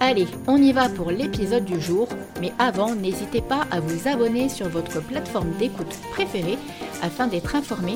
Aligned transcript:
Allez, 0.00 0.26
on 0.46 0.56
y 0.56 0.72
va 0.72 0.88
pour 0.88 1.10
l'épisode 1.10 1.64
du 1.64 1.80
jour, 1.80 2.08
mais 2.40 2.52
avant, 2.58 2.94
n'hésitez 2.94 3.40
pas 3.40 3.66
à 3.70 3.80
vous 3.80 4.08
abonner 4.08 4.48
sur 4.48 4.68
votre 4.68 5.02
plateforme 5.02 5.50
d'écoute 5.58 5.98
préférée 6.12 6.58
afin 7.02 7.26
d'être 7.26 7.54
informé 7.54 7.94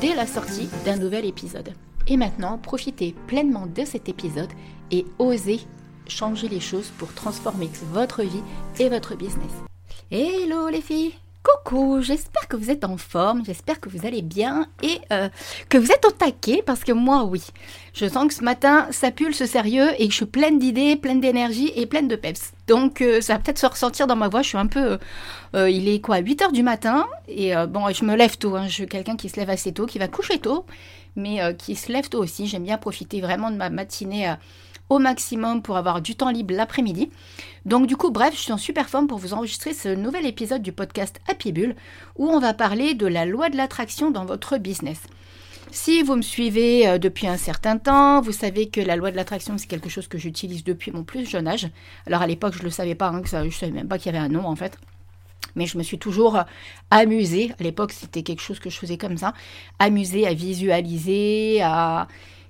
dès 0.00 0.14
la 0.14 0.26
sortie 0.26 0.68
d'un 0.84 0.96
nouvel 0.96 1.24
épisode. 1.24 1.72
Et 2.08 2.16
maintenant, 2.16 2.58
profitez 2.58 3.14
pleinement 3.26 3.66
de 3.66 3.84
cet 3.84 4.08
épisode 4.08 4.52
et 4.90 5.04
osez 5.18 5.60
changer 6.08 6.48
les 6.48 6.60
choses 6.60 6.92
pour 6.98 7.12
transformer 7.14 7.68
votre 7.92 8.22
vie 8.22 8.42
et 8.78 8.88
votre 8.88 9.16
business. 9.16 9.50
Hello 10.10 10.68
les 10.68 10.80
filles 10.80 11.14
Coucou, 11.46 12.00
j'espère 12.02 12.48
que 12.48 12.56
vous 12.56 12.72
êtes 12.72 12.82
en 12.82 12.96
forme, 12.96 13.44
j'espère 13.44 13.78
que 13.78 13.88
vous 13.88 14.04
allez 14.04 14.22
bien 14.22 14.66
et 14.82 14.98
euh, 15.12 15.28
que 15.68 15.78
vous 15.78 15.92
êtes 15.92 16.04
au 16.04 16.10
taquet 16.10 16.60
parce 16.66 16.82
que 16.82 16.90
moi 16.90 17.22
oui. 17.22 17.40
Je 17.94 18.08
sens 18.08 18.26
que 18.26 18.34
ce 18.34 18.42
matin 18.42 18.88
ça 18.90 19.12
pulse 19.12 19.44
sérieux 19.44 19.90
et 19.98 20.06
que 20.06 20.10
je 20.10 20.16
suis 20.16 20.26
pleine 20.26 20.58
d'idées, 20.58 20.96
pleine 20.96 21.20
d'énergie 21.20 21.70
et 21.76 21.86
pleine 21.86 22.08
de 22.08 22.16
peps. 22.16 22.52
Donc 22.66 23.00
euh, 23.00 23.20
ça 23.20 23.34
va 23.34 23.38
peut-être 23.38 23.58
se 23.58 23.66
ressentir 23.66 24.08
dans 24.08 24.16
ma 24.16 24.26
voix, 24.26 24.42
je 24.42 24.48
suis 24.48 24.58
un 24.58 24.66
peu... 24.66 24.98
Euh, 25.54 25.70
il 25.70 25.88
est 25.88 26.00
quoi 26.00 26.18
8 26.18 26.42
heures 26.42 26.52
du 26.52 26.64
matin 26.64 27.06
et 27.28 27.54
bon 27.68 27.88
je 27.92 28.04
me 28.04 28.16
lève 28.16 28.38
tôt, 28.38 28.56
hein. 28.56 28.66
je 28.66 28.72
suis 28.72 28.86
quelqu'un 28.88 29.14
qui 29.14 29.28
se 29.28 29.36
lève 29.38 29.50
assez 29.50 29.72
tôt, 29.72 29.86
qui 29.86 30.00
va 30.00 30.08
coucher 30.08 30.40
tôt 30.40 30.66
mais 31.14 31.54
qui 31.56 31.76
se 31.76 31.92
lève 31.92 32.08
tôt 32.08 32.22
aussi. 32.22 32.46
J'aime 32.46 32.64
bien 32.64 32.76
profiter 32.76 33.20
vraiment 33.20 33.50
de 33.50 33.56
ma 33.56 33.70
matinée 33.70 34.34
au 34.88 34.98
maximum 34.98 35.62
pour 35.62 35.76
avoir 35.76 36.00
du 36.00 36.14
temps 36.14 36.30
libre 36.30 36.54
l'après-midi. 36.54 37.10
Donc 37.64 37.86
du 37.86 37.96
coup, 37.96 38.10
bref, 38.10 38.34
je 38.34 38.40
suis 38.40 38.52
en 38.52 38.58
super 38.58 38.88
forme 38.88 39.06
pour 39.06 39.18
vous 39.18 39.34
enregistrer 39.34 39.74
ce 39.74 39.88
nouvel 39.88 40.26
épisode 40.26 40.62
du 40.62 40.72
podcast 40.72 41.20
Happy 41.28 41.52
Bull 41.52 41.74
où 42.16 42.28
on 42.28 42.38
va 42.38 42.54
parler 42.54 42.94
de 42.94 43.06
la 43.06 43.26
loi 43.26 43.50
de 43.50 43.56
l'attraction 43.56 44.10
dans 44.10 44.24
votre 44.24 44.58
business. 44.58 45.00
Si 45.72 46.02
vous 46.02 46.14
me 46.14 46.22
suivez 46.22 46.88
euh, 46.88 46.98
depuis 46.98 47.26
un 47.26 47.36
certain 47.36 47.76
temps, 47.76 48.20
vous 48.20 48.32
savez 48.32 48.68
que 48.68 48.80
la 48.80 48.96
loi 48.96 49.10
de 49.10 49.16
l'attraction, 49.16 49.58
c'est 49.58 49.66
quelque 49.66 49.88
chose 49.88 50.06
que 50.06 50.16
j'utilise 50.16 50.62
depuis 50.62 50.92
mon 50.92 51.02
plus 51.02 51.28
jeune 51.28 51.48
âge. 51.48 51.68
Alors 52.06 52.22
à 52.22 52.26
l'époque, 52.26 52.54
je 52.54 52.60
ne 52.60 52.64
le 52.64 52.70
savais 52.70 52.94
pas, 52.94 53.08
hein, 53.08 53.22
je 53.24 53.36
ne 53.36 53.50
savais 53.50 53.72
même 53.72 53.88
pas 53.88 53.98
qu'il 53.98 54.12
y 54.12 54.16
avait 54.16 54.24
un 54.24 54.28
nom 54.28 54.46
en 54.46 54.56
fait. 54.56 54.78
Mais 55.56 55.66
je 55.66 55.76
me 55.76 55.82
suis 55.82 55.98
toujours 55.98 56.44
amusée, 56.90 57.52
à 57.58 57.62
l'époque 57.62 57.92
c'était 57.92 58.22
quelque 58.22 58.42
chose 58.42 58.58
que 58.58 58.70
je 58.70 58.78
faisais 58.78 58.98
comme 58.98 59.16
ça, 59.16 59.34
amusée 59.78 60.26
à 60.26 60.34
visualiser, 60.34 61.62
à 61.62 62.02
euh, 62.02 62.04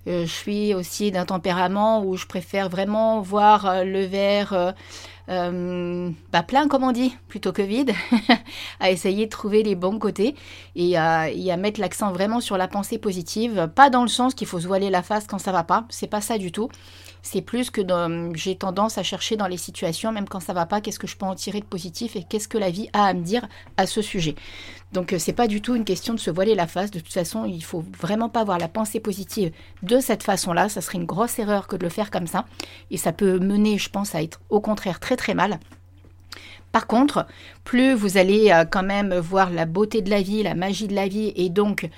je 0.07 0.25
suis 0.25 0.73
aussi 0.75 1.11
d'un 1.11 1.25
tempérament 1.25 2.05
où 2.05 2.17
je 2.17 2.27
préfère 2.27 2.69
vraiment 2.69 3.21
voir 3.21 3.67
euh, 3.67 3.85
le 3.85 4.05
verre 4.05 4.75
euh, 5.29 6.11
bah, 6.33 6.43
plein, 6.43 6.69
comme 6.69 6.85
on 6.85 6.93
dit, 6.93 7.17
plutôt 7.29 7.53
que 7.53 7.63
vide, 7.63 7.93
à 8.81 8.91
essayer 8.91 9.27
de 9.27 9.31
trouver 9.31 9.63
les 9.63 9.75
bons 9.75 9.99
côtés 9.99 10.35
et 10.75 10.97
à, 10.97 11.31
et 11.31 11.51
à 11.51 11.57
mettre 11.57 11.81
l'accent 11.81 12.13
vraiment 12.13 12.41
sur 12.41 12.57
la 12.57 12.69
pensée 12.69 12.99
positive. 12.99 13.71
Pas 13.75 13.91
dans 13.91 14.03
le 14.03 14.09
sens 14.09 14.35
qu'il 14.35 14.47
faut 14.47 14.61
se 14.61 14.67
voiler 14.67 14.91
la 14.91 15.03
face 15.03 15.27
quand 15.27 15.39
ça 15.39 15.53
va 15.53 15.65
pas, 15.65 15.85
c'est 15.89 16.07
pas 16.07 16.21
ça 16.21 16.39
du 16.39 16.53
tout. 16.53 16.69
C'est 17.23 17.43
plus 17.43 17.71
que 17.71 17.83
j'ai 18.35 18.55
tendance 18.55 18.99
à 18.99 19.03
chercher 19.03 19.37
dans 19.37 19.49
les 19.49 19.57
situations, 19.57 20.13
même 20.13 20.29
quand 20.29 20.39
ça 20.39 20.53
va 20.53 20.65
pas, 20.65 20.81
qu'est-ce 20.81 21.01
que 21.01 21.09
je 21.09 21.17
peux 21.17 21.27
en 21.27 21.35
tirer 21.35 21.59
de 21.59 21.65
positif 21.65 22.15
et 22.15 22.23
qu'est-ce 22.23 22.47
que 22.47 22.57
la 22.57 22.71
vie 22.71 22.89
a 22.93 23.07
à 23.07 23.15
me 23.15 23.23
dire 23.23 23.49
à 23.77 23.87
ce 23.87 24.01
sujet. 24.01 24.37
Donc 24.93 25.13
euh, 25.13 25.19
c'est 25.19 25.33
pas 25.33 25.49
du 25.49 25.61
tout 25.61 25.75
une 25.75 25.85
question 25.85 26.15
de 26.15 26.21
se 26.21 26.31
voiler 26.31 26.55
la 26.55 26.67
face. 26.69 26.93
De 26.93 27.01
toute 27.01 27.13
façon, 27.13 27.45
il 27.45 27.65
faut 27.65 27.85
vraiment 27.99 28.29
pas 28.29 28.41
avoir 28.43 28.59
la 28.59 28.69
pensée 28.69 29.01
positive 29.01 29.51
de 29.83 29.99
cette 29.99 30.23
façon-là. 30.23 30.69
Ça 30.69 30.81
serait 30.81 30.99
une 30.99 31.05
grosse 31.05 31.39
erreur 31.39 31.67
que 31.67 31.75
de 31.75 31.83
le 31.83 31.89
faire 31.89 32.13
comme 32.13 32.29
ça. 32.29 32.45
Et 32.93 32.97
ça 32.97 33.13
peut 33.13 33.41
mener, 33.41 33.77
je 33.77 33.91
pense, 33.91 34.15
à 34.15 34.23
être 34.23 34.41
au 34.49 34.61
contraire 34.61 35.01
très 35.01 35.16
très 35.17 35.35
mal. 35.35 35.59
Par 36.73 36.87
contre, 36.87 37.27
plus 37.65 37.95
vous 37.95 38.19
allez 38.19 38.51
euh, 38.51 38.65
quand 38.65 38.83
même 38.83 39.15
voir 39.15 39.51
la 39.51 39.65
beauté 39.65 40.03
de 40.03 40.11
la 40.11 40.21
vie, 40.21 40.43
la 40.43 40.55
magie 40.55 40.89
de 40.89 40.95
la 40.95 41.09
vie, 41.09 41.33
et 41.35 41.49
donc 41.49 41.89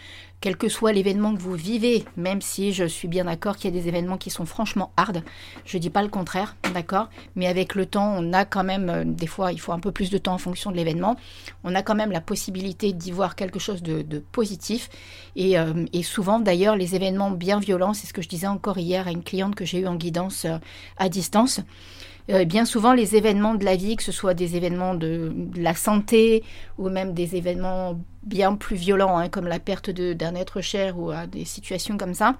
quel 0.40 0.56
que 0.56 0.68
soit 0.68 0.92
l'événement 0.92 1.34
que 1.34 1.40
vous 1.40 1.54
vivez, 1.54 2.04
même 2.16 2.40
si 2.40 2.72
je 2.72 2.84
suis 2.84 3.08
bien 3.08 3.24
d'accord 3.24 3.56
qu'il 3.56 3.74
y 3.74 3.76
a 3.76 3.80
des 3.80 3.88
événements 3.88 4.18
qui 4.18 4.30
sont 4.30 4.46
franchement 4.46 4.92
hard, 4.96 5.24
je 5.64 5.76
ne 5.76 5.82
dis 5.82 5.90
pas 5.90 6.02
le 6.02 6.08
contraire, 6.08 6.54
d'accord 6.74 7.08
Mais 7.34 7.48
avec 7.48 7.74
le 7.74 7.86
temps, 7.86 8.14
on 8.16 8.32
a 8.32 8.44
quand 8.44 8.62
même, 8.62 8.88
euh, 8.88 9.04
des 9.04 9.26
fois, 9.26 9.52
il 9.52 9.58
faut 9.58 9.72
un 9.72 9.80
peu 9.80 9.90
plus 9.90 10.10
de 10.10 10.18
temps 10.18 10.34
en 10.34 10.38
fonction 10.38 10.70
de 10.70 10.76
l'événement, 10.76 11.16
on 11.64 11.74
a 11.74 11.82
quand 11.82 11.96
même 11.96 12.12
la 12.12 12.20
possibilité 12.20 12.92
d'y 12.92 13.10
voir 13.10 13.34
quelque 13.34 13.58
chose 13.58 13.82
de, 13.82 14.22
positif. 14.30 14.90
Euh, 15.36 15.86
et, 15.92 16.02
souvent, 16.04 16.38
d'ailleurs, 16.38 16.76
les 16.76 16.94
événements 16.94 17.32
bien 17.32 17.58
violents, 17.58 17.94
c'est 17.94 18.06
ce 18.06 18.12
que 18.12 18.22
je 18.22 18.28
disais 18.28 18.46
encore 18.46 18.78
hier 18.78 19.08
à 19.08 19.10
une 19.10 19.24
cliente 19.24 19.56
que 19.56 19.64
j'ai 19.64 19.80
eue 19.80 19.88
en 19.88 19.96
guidance 19.96 20.46
à 20.98 21.08
distance, 21.08 21.60
bien 22.46 22.64
souvent, 22.64 22.92
les 22.92 23.16
événements 23.16 23.54
de 23.54 23.64
la 23.64 23.76
vie, 23.76 23.96
que 23.96 24.02
ce 24.02 24.12
soit 24.12 24.34
des 24.34 24.56
événements 24.56 24.94
de, 24.94 25.32
la 25.56 25.74
santé 25.74 26.44
ou 26.76 26.88
même 26.90 27.14
des 27.14 27.36
événements 27.36 27.98
bien 28.22 28.54
plus 28.54 28.76
violents, 28.76 29.16
hein, 29.16 29.28
comme 29.28 29.46
la 29.46 29.58
perte 29.58 29.90
d'un 29.90 30.34
être 30.34 30.60
cher 30.60 30.98
ou 30.98 31.10
des 31.30 31.44
situations 31.44 31.96
comme 31.96 32.14
ça, 32.14 32.36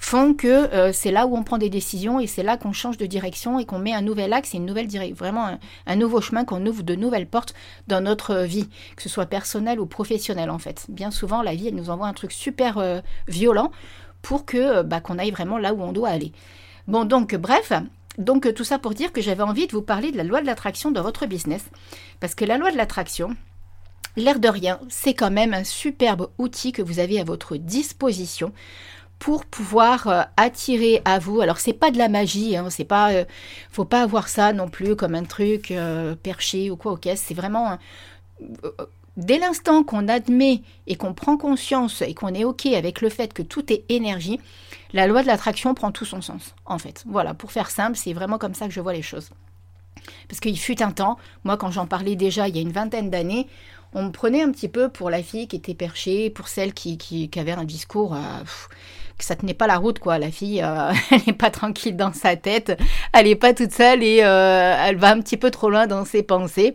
font 0.00 0.32
que 0.32 0.48
euh, 0.48 0.92
c'est 0.92 1.10
là 1.10 1.26
où 1.26 1.36
on 1.36 1.42
prend 1.42 1.58
des 1.58 1.68
décisions 1.68 2.18
et 2.20 2.26
c'est 2.26 2.42
là 2.42 2.56
qu'on 2.56 2.72
change 2.72 2.96
de 2.96 3.06
direction 3.06 3.58
et 3.58 3.66
qu'on 3.66 3.78
met 3.78 3.92
un 3.92 4.00
nouvel 4.00 4.32
axe 4.32 4.54
et 4.54 4.56
une 4.56 4.64
nouvelle 4.64 4.86
direction, 4.86 5.14
vraiment 5.14 5.58
un, 5.86 5.96
nouveau 5.96 6.20
chemin, 6.20 6.44
qu'on 6.44 6.64
ouvre 6.66 6.82
de 6.82 6.94
nouvelles 6.94 7.26
portes 7.26 7.54
dans 7.86 8.00
notre 8.00 8.36
vie, 8.40 8.68
que 8.96 9.02
ce 9.02 9.08
soit 9.08 9.26
personnel 9.26 9.78
ou 9.78 9.86
professionnel 9.86 10.50
en 10.50 10.58
fait. 10.58 10.86
Bien 10.88 11.10
souvent, 11.10 11.42
la 11.42 11.54
vie, 11.54 11.68
elle 11.68 11.74
nous 11.74 11.90
envoie 11.90 12.08
un 12.08 12.14
truc 12.14 12.32
super 12.32 12.78
euh, 12.78 13.00
violent 13.28 13.70
pour 14.22 14.46
que 14.46 14.56
euh, 14.56 14.82
bah, 14.82 15.00
qu'on 15.00 15.18
aille 15.18 15.30
vraiment 15.30 15.58
là 15.58 15.74
où 15.74 15.82
on 15.82 15.92
doit 15.92 16.08
aller. 16.08 16.32
Bon, 16.88 17.04
donc, 17.04 17.34
bref, 17.34 17.72
donc 18.18 18.52
tout 18.54 18.64
ça 18.64 18.78
pour 18.78 18.94
dire 18.94 19.12
que 19.12 19.20
j'avais 19.20 19.42
envie 19.42 19.66
de 19.66 19.72
vous 19.72 19.82
parler 19.82 20.12
de 20.12 20.16
la 20.16 20.24
loi 20.24 20.40
de 20.40 20.46
l'attraction 20.46 20.90
dans 20.90 21.02
votre 21.02 21.26
business. 21.26 21.64
Parce 22.20 22.34
que 22.34 22.44
la 22.44 22.58
loi 22.58 22.70
de 22.70 22.76
l'attraction, 22.76 23.36
l'air 24.16 24.40
de 24.40 24.48
rien, 24.48 24.80
c'est 24.88 25.14
quand 25.14 25.30
même 25.30 25.54
un 25.54 25.64
superbe 25.64 26.30
outil 26.38 26.72
que 26.72 26.82
vous 26.82 26.98
avez 26.98 27.20
à 27.20 27.24
votre 27.24 27.56
disposition 27.56 28.52
pour 29.18 29.44
pouvoir 29.44 30.08
euh, 30.08 30.22
attirer 30.36 31.02
à 31.04 31.18
vous. 31.18 31.40
Alors 31.40 31.58
c'est 31.58 31.74
pas 31.74 31.90
de 31.90 31.98
la 31.98 32.08
magie, 32.08 32.56
hein, 32.56 32.70
c'est 32.70 32.84
pas, 32.84 33.12
euh, 33.12 33.24
faut 33.70 33.84
pas 33.84 34.02
avoir 34.02 34.28
ça 34.28 34.52
non 34.52 34.68
plus 34.68 34.96
comme 34.96 35.14
un 35.14 35.24
truc 35.24 35.70
euh, 35.70 36.16
perché 36.16 36.70
ou 36.70 36.76
quoi 36.76 36.92
ok. 36.92 37.08
C'est 37.16 37.34
vraiment 37.34 37.78
dès 39.16 39.38
l'instant 39.38 39.82
qu'on 39.82 40.08
admet 40.08 40.62
et 40.86 40.96
qu'on 40.96 41.14
prend 41.14 41.36
conscience 41.36 42.02
et 42.02 42.14
qu'on 42.14 42.34
est 42.34 42.44
ok 42.44 42.66
avec 42.66 43.00
le 43.00 43.08
fait 43.08 43.32
que 43.32 43.42
tout 43.42 43.72
est 43.72 43.84
énergie, 43.88 44.40
la 44.92 45.06
loi 45.06 45.22
de 45.22 45.26
l'attraction 45.26 45.74
prend 45.74 45.92
tout 45.92 46.04
son 46.04 46.20
sens. 46.20 46.54
En 46.66 46.78
fait, 46.78 47.04
voilà, 47.06 47.34
pour 47.34 47.52
faire 47.52 47.70
simple, 47.70 47.96
c'est 47.96 48.12
vraiment 48.12 48.38
comme 48.38 48.54
ça 48.54 48.66
que 48.66 48.72
je 48.72 48.80
vois 48.80 48.92
les 48.92 49.02
choses. 49.02 49.30
Parce 50.28 50.40
qu'il 50.40 50.58
fut 50.58 50.82
un 50.82 50.92
temps, 50.92 51.18
moi 51.44 51.56
quand 51.56 51.70
j'en 51.70 51.86
parlais 51.86 52.16
déjà 52.16 52.48
il 52.48 52.56
y 52.56 52.58
a 52.58 52.62
une 52.62 52.72
vingtaine 52.72 53.10
d'années, 53.10 53.46
on 53.92 54.04
me 54.04 54.10
prenait 54.10 54.42
un 54.42 54.50
petit 54.52 54.68
peu 54.68 54.88
pour 54.88 55.10
la 55.10 55.22
fille 55.22 55.48
qui 55.48 55.56
était 55.56 55.74
perchée, 55.74 56.30
pour 56.30 56.48
celle 56.48 56.72
qui, 56.72 56.96
qui, 56.96 57.28
avait 57.38 57.52
un 57.52 57.64
discours 57.64 58.14
euh, 58.14 58.18
que 59.18 59.24
ça 59.24 59.34
tenait 59.36 59.54
pas 59.54 59.66
la 59.66 59.76
route 59.76 59.98
quoi. 59.98 60.18
La 60.18 60.30
fille, 60.30 60.62
euh, 60.62 60.92
elle 61.10 61.22
n'est 61.26 61.32
pas 61.32 61.50
tranquille 61.50 61.96
dans 61.96 62.12
sa 62.12 62.36
tête, 62.36 62.80
elle 63.12 63.26
n'est 63.26 63.36
pas 63.36 63.52
toute 63.52 63.72
seule 63.72 64.02
et 64.02 64.20
euh, 64.22 64.76
elle 64.78 64.96
va 64.96 65.10
un 65.10 65.20
petit 65.20 65.36
peu 65.36 65.50
trop 65.50 65.70
loin 65.70 65.86
dans 65.86 66.04
ses 66.04 66.22
pensées. 66.22 66.74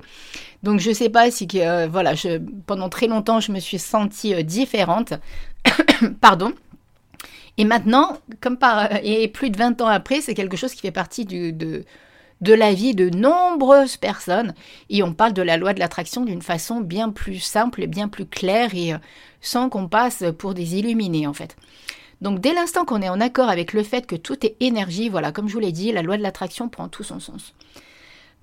Donc 0.65 0.79
je 0.79 0.91
sais 0.91 1.09
pas 1.09 1.29
si 1.29 1.47
voilà, 1.89 2.15
je, 2.15 2.39
pendant 2.65 2.89
très 2.89 3.05
longtemps 3.05 3.39
je 3.39 3.51
me 3.51 3.59
suis 3.59 3.77
sentie 3.79 4.43
différente. 4.43 5.13
Pardon. 6.21 6.53
Et 7.57 7.65
maintenant, 7.65 8.17
comme 8.41 8.57
par 8.57 8.89
et 9.03 9.27
plus 9.27 9.51
de 9.51 9.57
20 9.57 9.79
ans 9.81 9.87
après, 9.87 10.21
c'est 10.21 10.33
quelque 10.33 10.57
chose 10.57 10.73
qui 10.73 10.81
fait 10.81 10.91
partie 10.91 11.23
de, 11.23 11.85
de 12.41 12.53
la 12.53 12.73
vie 12.73 12.95
de 12.95 13.09
nombreuses 13.09 13.97
personnes 13.97 14.55
et 14.90 15.03
on 15.03 15.13
parle 15.13 15.34
de 15.34 15.43
la 15.43 15.57
loi 15.57 15.73
de 15.73 15.79
l'attraction 15.79 16.25
d'une 16.25 16.41
façon 16.41 16.81
bien 16.81 17.11
plus 17.11 17.40
simple 17.40 17.84
et 17.84 17.87
bien 17.87 18.07
plus 18.07 18.25
claire 18.25 18.73
et 18.73 18.93
euh, 18.93 18.97
sans 19.41 19.69
qu'on 19.69 19.87
passe 19.87 20.23
pour 20.40 20.55
des 20.55 20.78
illuminés 20.78 21.28
en 21.28 21.34
fait. 21.34 21.55
Donc 22.22 22.40
dès 22.40 22.55
l'instant 22.55 22.85
qu'on 22.85 23.03
est 23.03 23.09
en 23.09 23.22
accord 23.22 23.49
avec 23.49 23.72
le 23.72 23.84
fait 23.84 24.07
que 24.07 24.16
tout 24.16 24.43
est 24.43 24.55
énergie, 24.61 25.09
voilà, 25.09 25.31
comme 25.31 25.47
je 25.47 25.53
vous 25.53 25.59
l'ai 25.59 25.72
dit, 25.72 25.91
la 25.91 26.01
loi 26.01 26.17
de 26.17 26.23
l'attraction 26.23 26.69
prend 26.69 26.87
tout 26.87 27.03
son 27.03 27.19
sens. 27.19 27.53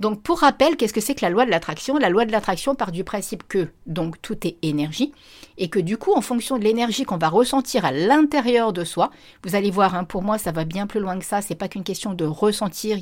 Donc 0.02 0.20
pour 0.20 0.40
rappel, 0.40 0.76
qu'est-ce 0.76 0.93
que 0.93 1.00
c'est 1.00 1.14
que 1.14 1.25
la 1.25 1.31
loi 1.31 1.44
de 1.44 1.50
l'attraction? 1.50 1.96
La 1.96 2.08
loi 2.08 2.25
de 2.25 2.32
l'attraction 2.32 2.75
part 2.75 2.90
du 2.90 3.04
principe 3.04 3.46
que 3.46 3.69
donc 3.87 4.20
tout 4.20 4.44
est 4.44 4.56
énergie 4.60 5.12
et 5.58 5.69
que 5.69 5.78
du 5.78 5.96
coup 5.96 6.12
en 6.12 6.20
fonction 6.20 6.58
de 6.58 6.64
l'énergie 6.64 7.04
qu'on 7.04 7.19
va 7.19 7.28
ressentir 7.28 7.84
à 7.84 7.93
l'intérieur 7.93 8.72
de 8.72 8.82
soi, 8.82 9.12
vous 9.44 9.54
allez 9.54 9.70
voir, 9.70 9.94
hein, 9.94 10.02
pour 10.02 10.22
moi 10.22 10.38
ça 10.38 10.50
va 10.50 10.64
bien 10.64 10.88
plus 10.88 10.99
loin 10.99 11.16
que 11.20 11.25
ça. 11.25 11.40
C'est 11.40 11.54
pas 11.54 11.69
qu'une 11.69 11.84
question 11.84 12.14
de 12.14 12.25
ressentir. 12.25 12.99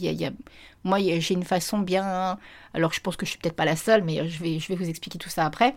Moi 0.85 0.99
j'ai 0.99 1.33
une 1.33 1.43
façon 1.43 1.79
bien. 1.79 2.39
Alors 2.75 2.93
je 2.93 3.01
pense 3.01 3.17
que 3.17 3.25
je 3.25 3.31
suis 3.31 3.39
peut-être 3.39 3.57
pas 3.57 3.65
la 3.65 3.77
seule, 3.77 4.05
mais 4.05 4.29
je 4.29 4.43
vais 4.43 4.77
vous 4.77 4.91
expliquer 4.91 5.17
tout 5.17 5.31
ça 5.31 5.47
après 5.47 5.75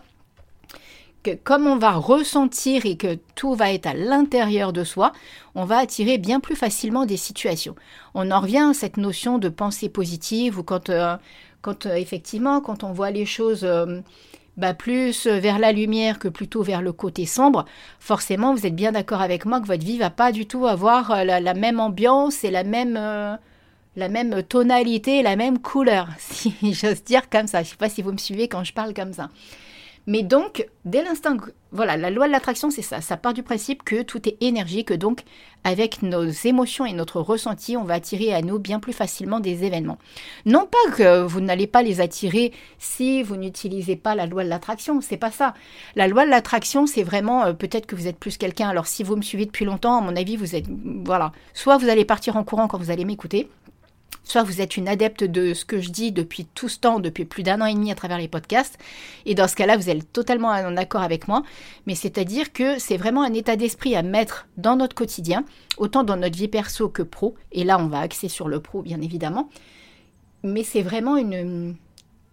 que 1.24 1.34
comme 1.34 1.66
on 1.66 1.76
va 1.76 1.92
ressentir 1.92 2.86
et 2.86 2.96
que 2.96 3.18
tout 3.34 3.54
va 3.54 3.72
être 3.72 3.86
à 3.86 3.94
l'intérieur 3.94 4.72
de 4.72 4.84
soi, 4.84 5.12
on 5.56 5.64
va 5.64 5.78
attirer 5.78 6.18
bien 6.18 6.38
plus 6.38 6.54
facilement 6.54 7.06
des 7.06 7.16
situations. 7.16 7.74
On 8.14 8.30
en 8.30 8.40
revient 8.40 8.68
à 8.70 8.74
cette 8.74 8.98
notion 8.98 9.38
de 9.38 9.48
pensée 9.48 9.88
positive 9.88 10.58
ou 10.58 10.62
quand, 10.62 10.90
euh, 10.90 11.16
quand 11.62 11.86
euh, 11.86 11.94
effectivement, 11.94 12.60
quand 12.60 12.84
on 12.84 12.92
voit 12.92 13.10
les 13.10 13.26
choses 13.26 13.64
euh, 13.64 14.00
bah, 14.56 14.74
plus 14.74 15.26
vers 15.26 15.58
la 15.58 15.72
lumière 15.72 16.20
que 16.20 16.28
plutôt 16.28 16.62
vers 16.62 16.82
le 16.82 16.92
côté 16.92 17.26
sombre, 17.26 17.64
forcément, 17.98 18.54
vous 18.54 18.66
êtes 18.66 18.76
bien 18.76 18.92
d'accord 18.92 19.22
avec 19.22 19.46
moi 19.46 19.60
que 19.60 19.66
votre 19.66 19.84
vie 19.84 19.98
va 19.98 20.10
pas 20.10 20.30
du 20.30 20.46
tout 20.46 20.66
avoir 20.66 21.24
la, 21.24 21.54
même 21.54 21.80
ambiance 21.80 22.44
et 22.44 22.50
la 22.50 22.62
même 22.62 22.94
la 23.96 24.08
même 24.08 24.42
tonalité, 24.42 25.22
la 25.22 25.36
même 25.36 25.60
couleur, 25.60 26.08
si 26.18 26.54
j'ose 26.62 27.02
dire 27.04 27.30
comme 27.30 27.46
ça. 27.46 27.62
Je 27.62 27.68
ne 27.68 27.70
sais 27.70 27.76
pas 27.76 27.88
si 27.88 28.02
vous 28.02 28.12
me 28.12 28.18
suivez 28.18 28.48
quand 28.48 28.64
je 28.64 28.72
parle 28.72 28.92
comme 28.92 29.12
ça. 29.12 29.28
Mais 30.06 30.22
donc, 30.22 30.66
dès 30.84 31.02
l'instant, 31.02 31.36
voilà, 31.72 31.96
la 31.96 32.10
loi 32.10 32.26
de 32.26 32.32
l'attraction, 32.32 32.70
c'est 32.70 32.82
ça. 32.82 33.00
Ça 33.00 33.16
part 33.16 33.32
du 33.32 33.42
principe 33.42 33.82
que 33.82 34.02
tout 34.02 34.28
est 34.28 34.36
énergie, 34.40 34.84
que 34.84 34.94
donc, 34.94 35.22
avec 35.64 36.02
nos 36.02 36.24
émotions 36.24 36.84
et 36.84 36.92
notre 36.92 37.20
ressenti, 37.20 37.76
on 37.76 37.84
va 37.84 37.94
attirer 37.94 38.34
à 38.34 38.42
nous 38.42 38.58
bien 38.58 38.80
plus 38.80 38.92
facilement 38.92 39.40
des 39.40 39.64
événements. 39.64 39.98
Non 40.44 40.66
pas 40.66 40.92
que 40.94 41.22
vous 41.22 41.40
n'allez 41.40 41.66
pas 41.66 41.82
les 41.82 42.02
attirer 42.02 42.52
si 42.78 43.22
vous 43.22 43.36
n'utilisez 43.36 43.96
pas 43.96 44.14
la 44.14 44.26
loi 44.26 44.44
de 44.44 44.50
l'attraction, 44.50 45.00
c'est 45.00 45.16
pas 45.16 45.30
ça. 45.30 45.54
La 45.96 46.06
loi 46.06 46.26
de 46.26 46.30
l'attraction, 46.30 46.86
c'est 46.86 47.02
vraiment, 47.02 47.46
euh, 47.46 47.52
peut-être 47.54 47.86
que 47.86 47.96
vous 47.96 48.06
êtes 48.06 48.18
plus 48.18 48.36
quelqu'un. 48.36 48.68
Alors, 48.68 48.86
si 48.86 49.02
vous 49.02 49.16
me 49.16 49.22
suivez 49.22 49.46
depuis 49.46 49.64
longtemps, 49.64 49.96
à 49.96 50.00
mon 50.02 50.16
avis, 50.16 50.36
vous 50.36 50.54
êtes, 50.54 50.66
voilà, 51.04 51.32
soit 51.54 51.78
vous 51.78 51.88
allez 51.88 52.04
partir 52.04 52.36
en 52.36 52.44
courant 52.44 52.68
quand 52.68 52.78
vous 52.78 52.90
allez 52.90 53.06
m'écouter, 53.06 53.48
Soit 54.22 54.42
vous 54.42 54.60
êtes 54.60 54.76
une 54.76 54.88
adepte 54.88 55.24
de 55.24 55.52
ce 55.52 55.64
que 55.64 55.80
je 55.80 55.90
dis 55.90 56.12
depuis 56.12 56.46
tout 56.54 56.68
ce 56.68 56.78
temps, 56.78 57.00
depuis 57.00 57.24
plus 57.24 57.42
d'un 57.42 57.60
an 57.60 57.66
et 57.66 57.74
demi 57.74 57.90
à 57.90 57.94
travers 57.94 58.18
les 58.18 58.28
podcasts, 58.28 58.78
et 59.26 59.34
dans 59.34 59.48
ce 59.48 59.56
cas-là, 59.56 59.76
vous 59.76 59.90
êtes 59.90 60.12
totalement 60.12 60.48
en 60.48 60.76
accord 60.76 61.02
avec 61.02 61.28
moi, 61.28 61.42
mais 61.86 61.94
c'est-à-dire 61.94 62.52
que 62.52 62.78
c'est 62.78 62.96
vraiment 62.96 63.22
un 63.22 63.34
état 63.34 63.56
d'esprit 63.56 63.96
à 63.96 64.02
mettre 64.02 64.46
dans 64.56 64.76
notre 64.76 64.94
quotidien, 64.94 65.44
autant 65.76 66.04
dans 66.04 66.16
notre 66.16 66.36
vie 66.36 66.48
perso 66.48 66.88
que 66.88 67.02
pro, 67.02 67.34
et 67.52 67.64
là 67.64 67.78
on 67.78 67.88
va 67.88 68.00
axer 68.00 68.28
sur 68.28 68.48
le 68.48 68.60
pro 68.60 68.82
bien 68.82 69.00
évidemment, 69.00 69.50
mais 70.42 70.62
c'est 70.62 70.82
vraiment 70.82 71.16
une, 71.16 71.76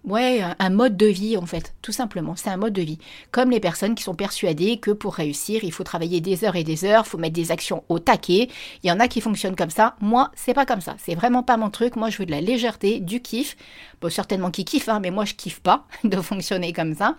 Ouais, 0.03 0.41
un 0.57 0.69
mode 0.71 0.97
de 0.97 1.05
vie 1.05 1.37
en 1.37 1.45
fait, 1.45 1.75
tout 1.83 1.91
simplement. 1.91 2.35
C'est 2.35 2.49
un 2.49 2.57
mode 2.57 2.73
de 2.73 2.81
vie. 2.81 2.97
Comme 3.29 3.51
les 3.51 3.59
personnes 3.59 3.93
qui 3.93 4.01
sont 4.01 4.15
persuadées 4.15 4.77
que 4.77 4.89
pour 4.89 5.13
réussir, 5.13 5.63
il 5.63 5.71
faut 5.71 5.83
travailler 5.83 6.21
des 6.21 6.43
heures 6.43 6.55
et 6.55 6.63
des 6.63 6.85
heures, 6.85 7.03
il 7.05 7.09
faut 7.09 7.19
mettre 7.19 7.35
des 7.35 7.51
actions 7.51 7.83
au 7.87 7.99
taquet. 7.99 8.49
Il 8.83 8.89
y 8.89 8.91
en 8.91 8.99
a 8.99 9.07
qui 9.07 9.21
fonctionnent 9.21 9.55
comme 9.55 9.69
ça. 9.69 9.95
Moi, 10.01 10.31
c'est 10.35 10.55
pas 10.55 10.65
comme 10.65 10.81
ça. 10.81 10.95
C'est 10.97 11.13
vraiment 11.13 11.43
pas 11.43 11.55
mon 11.55 11.69
truc. 11.69 11.95
Moi, 11.95 12.09
je 12.09 12.17
veux 12.17 12.25
de 12.25 12.31
la 12.31 12.41
légèreté, 12.41 12.99
du 12.99 13.21
kiff. 13.21 13.55
Bon, 14.01 14.09
certainement 14.09 14.49
qui 14.49 14.65
kiffe, 14.65 14.89
hein, 14.89 14.99
mais 14.99 15.11
moi, 15.11 15.23
je 15.25 15.35
kiffe 15.35 15.59
pas 15.59 15.85
de 16.03 16.19
fonctionner 16.19 16.73
comme 16.73 16.95
ça, 16.95 17.15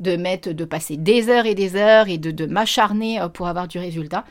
de 0.00 0.16
mettre, 0.16 0.52
de 0.52 0.64
passer 0.64 0.96
des 0.96 1.28
heures 1.28 1.44
et 1.44 1.54
des 1.54 1.76
heures 1.76 2.08
et 2.08 2.16
de, 2.16 2.46
m'acharner 2.46 3.20
euh, 3.20 3.28
pour 3.28 3.46
avoir 3.46 3.68
du 3.68 3.78
résultat. 3.78 4.24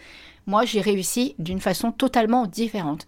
Moi, 0.48 0.65
j'ai 0.65 0.81
réussi 0.81 1.36
d'une 1.38 1.62
façon 1.62 1.92
totalement 1.92 2.48
différente. 2.48 3.06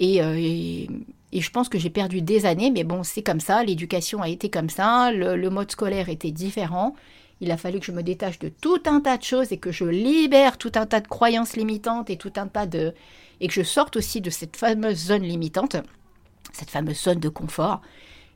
et, 0.00 0.22
euh, 0.22 0.34
et 0.36 0.88
et 1.32 1.40
je 1.40 1.50
pense 1.50 1.68
que 1.68 1.78
j'ai 1.78 1.90
perdu 1.90 2.20
des 2.20 2.44
années, 2.44 2.70
mais 2.70 2.84
bon, 2.84 3.02
c'est 3.02 3.22
comme 3.22 3.40
ça, 3.40 3.64
l'éducation 3.64 4.20
a 4.20 4.28
été 4.28 4.50
comme 4.50 4.68
ça, 4.68 5.10
le, 5.12 5.48
mode 5.48 5.70
scolaire 5.70 6.10
était 6.10 6.30
différent. 6.30 6.94
Il 7.40 7.50
a 7.50 7.56
fallu 7.56 7.80
que 7.80 7.86
je 7.86 7.92
me 7.92 8.02
détache 8.02 8.38
de 8.38 8.48
tout 8.48 8.82
un 8.86 9.00
tas 9.00 9.16
de 9.16 9.22
choses 9.22 9.50
et 9.50 9.56
que 9.56 9.72
je 9.72 9.84
libère 9.84 10.58
tout 10.58 10.72
un 10.74 10.86
tas 10.86 11.00
de 11.00 11.08
croyances 11.08 11.56
limitantes 11.56 12.10
et 12.10 12.16
tout 12.16 12.32
un 12.36 12.46
tas 12.46 12.66
de... 12.66 12.94
et 13.40 13.48
que 13.48 13.54
je 13.54 13.62
sorte 13.62 13.96
aussi 13.96 14.20
de 14.20 14.30
cette 14.30 14.56
fameuse 14.56 15.06
zone 15.06 15.22
limitante, 15.22 15.76
cette 16.52 16.70
fameuse 16.70 17.02
zone 17.02 17.18
de 17.18 17.30
confort. 17.30 17.80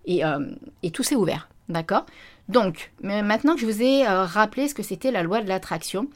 Et, 0.06 0.24
euh, 0.24 0.54
et 0.82 0.90
tout 0.90 1.02
s'est 1.02 1.16
ouvert, 1.16 1.48
d'accord? 1.68 2.06
Donc, 2.48 2.92
maintenant 3.02 3.54
que 3.54 3.60
je 3.60 3.66
vous 3.66 3.82
ai 3.82 4.06
euh, 4.06 4.24
rappelé 4.24 4.68
ce 4.68 4.74
que 4.74 4.82
c'était 4.82 5.10
la 5.10 5.22
loi 5.22 5.42
de 5.42 5.48
l'attraction, 5.48 6.08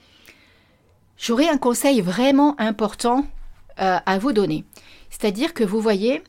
j'aurais 1.19 1.49
un 1.49 1.59
conseil 1.59 2.01
vraiment 2.01 2.59
important 2.59 3.27
euh, 3.81 3.99
à 4.05 4.19
vous 4.19 4.33
donner. 4.33 4.65
C'est-à-dire 5.11 5.55
que 5.55 5.65
vous 5.65 5.81
voyez, 5.81 6.23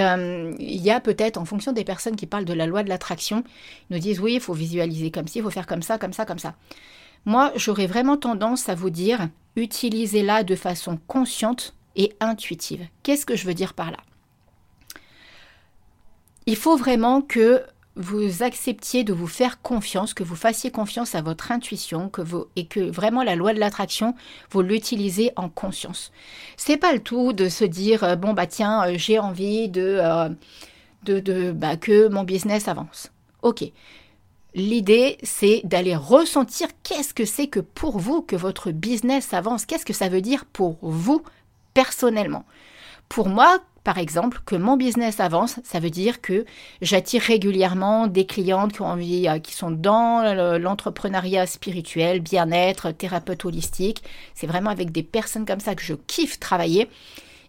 euh, 0.00 0.54
il 0.58 0.80
y 0.80 0.90
a 0.90 1.00
peut-être, 1.00 1.36
en 1.36 1.44
fonction 1.44 1.72
des 1.72 1.84
personnes 1.84 2.16
qui 2.16 2.26
parlent 2.26 2.44
de 2.44 2.54
la 2.54 2.66
loi 2.66 2.82
de 2.82 2.88
l'attraction, 2.88 3.44
nous 3.90 3.98
disent 3.98 4.20
oui, 4.20 4.34
il 4.34 4.40
faut 4.40 4.54
visualiser 4.54 5.10
comme 5.10 5.28
ci, 5.28 5.38
il 5.38 5.44
faut 5.44 5.50
faire 5.50 5.66
comme 5.66 5.82
ça, 5.82 5.98
comme 5.98 6.12
ça, 6.12 6.24
comme 6.24 6.38
ça. 6.38 6.54
Moi, 7.24 7.52
j'aurais 7.54 7.86
vraiment 7.86 8.16
tendance 8.16 8.68
à 8.68 8.74
vous 8.74 8.90
dire, 8.90 9.28
utilisez-la 9.56 10.42
de 10.42 10.56
façon 10.56 10.98
consciente 11.06 11.74
et 11.94 12.14
intuitive. 12.20 12.86
Qu'est-ce 13.02 13.26
que 13.26 13.36
je 13.36 13.46
veux 13.46 13.54
dire 13.54 13.74
par 13.74 13.90
là? 13.90 13.98
Il 16.46 16.56
faut 16.56 16.76
vraiment 16.76 17.22
que 17.22 17.62
vous 17.96 18.42
acceptiez 18.42 19.04
de 19.04 19.12
vous 19.12 19.26
faire 19.26 19.60
confiance, 19.60 20.14
que 20.14 20.22
vous 20.22 20.36
fassiez 20.36 20.70
confiance 20.70 21.14
à 21.14 21.22
votre 21.22 21.52
intuition, 21.52 22.08
que 22.08 22.22
vous, 22.22 22.46
et 22.56 22.66
que 22.66 22.80
vraiment 22.80 23.22
la 23.22 23.36
loi 23.36 23.52
de 23.52 23.60
l'attraction, 23.60 24.14
vous 24.50 24.62
l'utilisez 24.62 25.32
en 25.36 25.48
conscience. 25.48 26.10
C'est 26.56 26.78
pas 26.78 26.92
le 26.92 27.00
tout 27.00 27.32
de 27.32 27.48
se 27.48 27.64
dire 27.64 28.02
euh, 28.04 28.16
bon 28.16 28.32
bah 28.32 28.46
tiens 28.46 28.86
euh, 28.86 28.94
j'ai 28.96 29.18
envie 29.18 29.68
de, 29.68 29.98
euh, 30.00 30.28
de, 31.02 31.20
de 31.20 31.52
bah, 31.52 31.76
que 31.76 32.08
mon 32.08 32.24
business 32.24 32.68
avance. 32.68 33.10
Ok. 33.42 33.64
L'idée, 34.54 35.16
c'est 35.22 35.62
d'aller 35.64 35.96
ressentir 35.96 36.68
qu'est-ce 36.82 37.14
que 37.14 37.24
c'est 37.24 37.46
que 37.46 37.60
pour 37.60 37.98
vous 37.98 38.20
que 38.20 38.36
votre 38.36 38.70
business 38.70 39.32
avance, 39.32 39.64
qu'est-ce 39.64 39.86
que 39.86 39.94
ça 39.94 40.10
veut 40.10 40.20
dire 40.20 40.44
pour 40.44 40.76
vous 40.82 41.22
personnellement? 41.72 42.44
Pour 43.08 43.28
moi, 43.28 43.60
par 43.84 43.98
exemple, 43.98 44.40
que 44.46 44.54
mon 44.54 44.76
business 44.76 45.18
avance, 45.18 45.58
ça 45.64 45.80
veut 45.80 45.90
dire 45.90 46.20
que 46.20 46.44
j'attire 46.80 47.22
régulièrement 47.22 48.06
des 48.06 48.26
clientes 48.26 48.72
qui 48.72 48.80
ont 48.80 48.86
envie, 48.86 49.28
euh, 49.28 49.38
qui 49.38 49.54
sont 49.54 49.70
dans 49.70 50.58
l'entrepreneuriat 50.58 51.46
spirituel, 51.46 52.20
bien-être, 52.20 52.92
thérapeute 52.92 53.44
holistique. 53.44 54.02
C'est 54.34 54.46
vraiment 54.46 54.70
avec 54.70 54.92
des 54.92 55.02
personnes 55.02 55.46
comme 55.46 55.60
ça 55.60 55.74
que 55.74 55.82
je 55.82 55.94
kiffe 55.94 56.38
travailler 56.38 56.88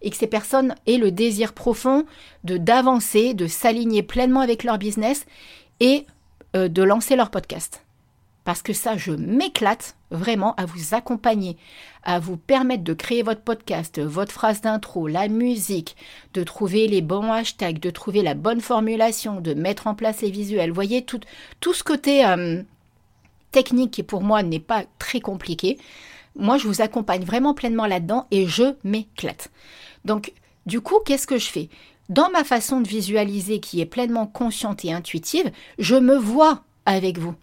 et 0.01 0.09
que 0.09 0.17
ces 0.17 0.27
personnes 0.27 0.75
aient 0.87 0.97
le 0.97 1.11
désir 1.11 1.53
profond 1.53 2.05
de 2.43 2.57
d'avancer, 2.57 3.33
de 3.33 3.47
s'aligner 3.47 4.03
pleinement 4.03 4.41
avec 4.41 4.63
leur 4.63 4.77
business 4.77 5.25
et 5.79 6.05
euh, 6.55 6.67
de 6.67 6.83
lancer 6.83 7.15
leur 7.15 7.29
podcast. 7.29 7.83
Parce 8.43 8.61
que 8.61 8.73
ça, 8.73 8.97
je 8.97 9.11
m'éclate 9.11 9.95
vraiment 10.11 10.53
à 10.55 10.65
vous 10.65 10.93
accompagner, 10.93 11.57
à 12.03 12.19
vous 12.19 12.35
permettre 12.35 12.83
de 12.83 12.93
créer 12.93 13.23
votre 13.23 13.41
podcast, 13.41 14.01
votre 14.01 14.33
phrase 14.33 14.61
d'intro, 14.61 15.07
la 15.07 15.29
musique, 15.29 15.95
de 16.33 16.43
trouver 16.43 16.87
les 16.87 17.01
bons 17.01 17.31
hashtags, 17.31 17.79
de 17.79 17.89
trouver 17.89 18.21
la 18.21 18.33
bonne 18.33 18.59
formulation, 18.59 19.39
de 19.39 19.53
mettre 19.53 19.87
en 19.87 19.95
place 19.95 20.21
les 20.21 20.31
visuels. 20.31 20.69
Vous 20.69 20.75
voyez, 20.75 21.03
tout, 21.03 21.21
tout 21.61 21.73
ce 21.73 21.83
côté 21.83 22.25
euh, 22.25 22.61
technique 23.51 23.91
qui 23.91 24.03
pour 24.03 24.21
moi 24.21 24.43
n'est 24.43 24.59
pas 24.59 24.83
très 24.99 25.21
compliqué. 25.21 25.77
Moi, 26.35 26.57
je 26.57 26.67
vous 26.67 26.81
accompagne 26.81 27.23
vraiment 27.23 27.53
pleinement 27.53 27.85
là-dedans 27.85 28.27
et 28.31 28.47
je 28.47 28.75
m'éclate. 28.83 29.51
Donc, 30.03 30.33
du 30.65 30.81
coup, 30.81 30.99
qu'est-ce 31.05 31.27
que 31.27 31.37
je 31.37 31.49
fais? 31.49 31.69
Dans 32.09 32.29
ma 32.31 32.43
façon 32.43 32.81
de 32.81 32.87
visualiser 32.87 33.61
qui 33.61 33.79
est 33.79 33.85
pleinement 33.85 34.27
consciente 34.27 34.83
et 34.83 34.91
intuitive, 34.91 35.49
je 35.79 35.95
me 35.95 36.17
vois 36.17 36.63
avec 36.85 37.17
vous 37.17 37.35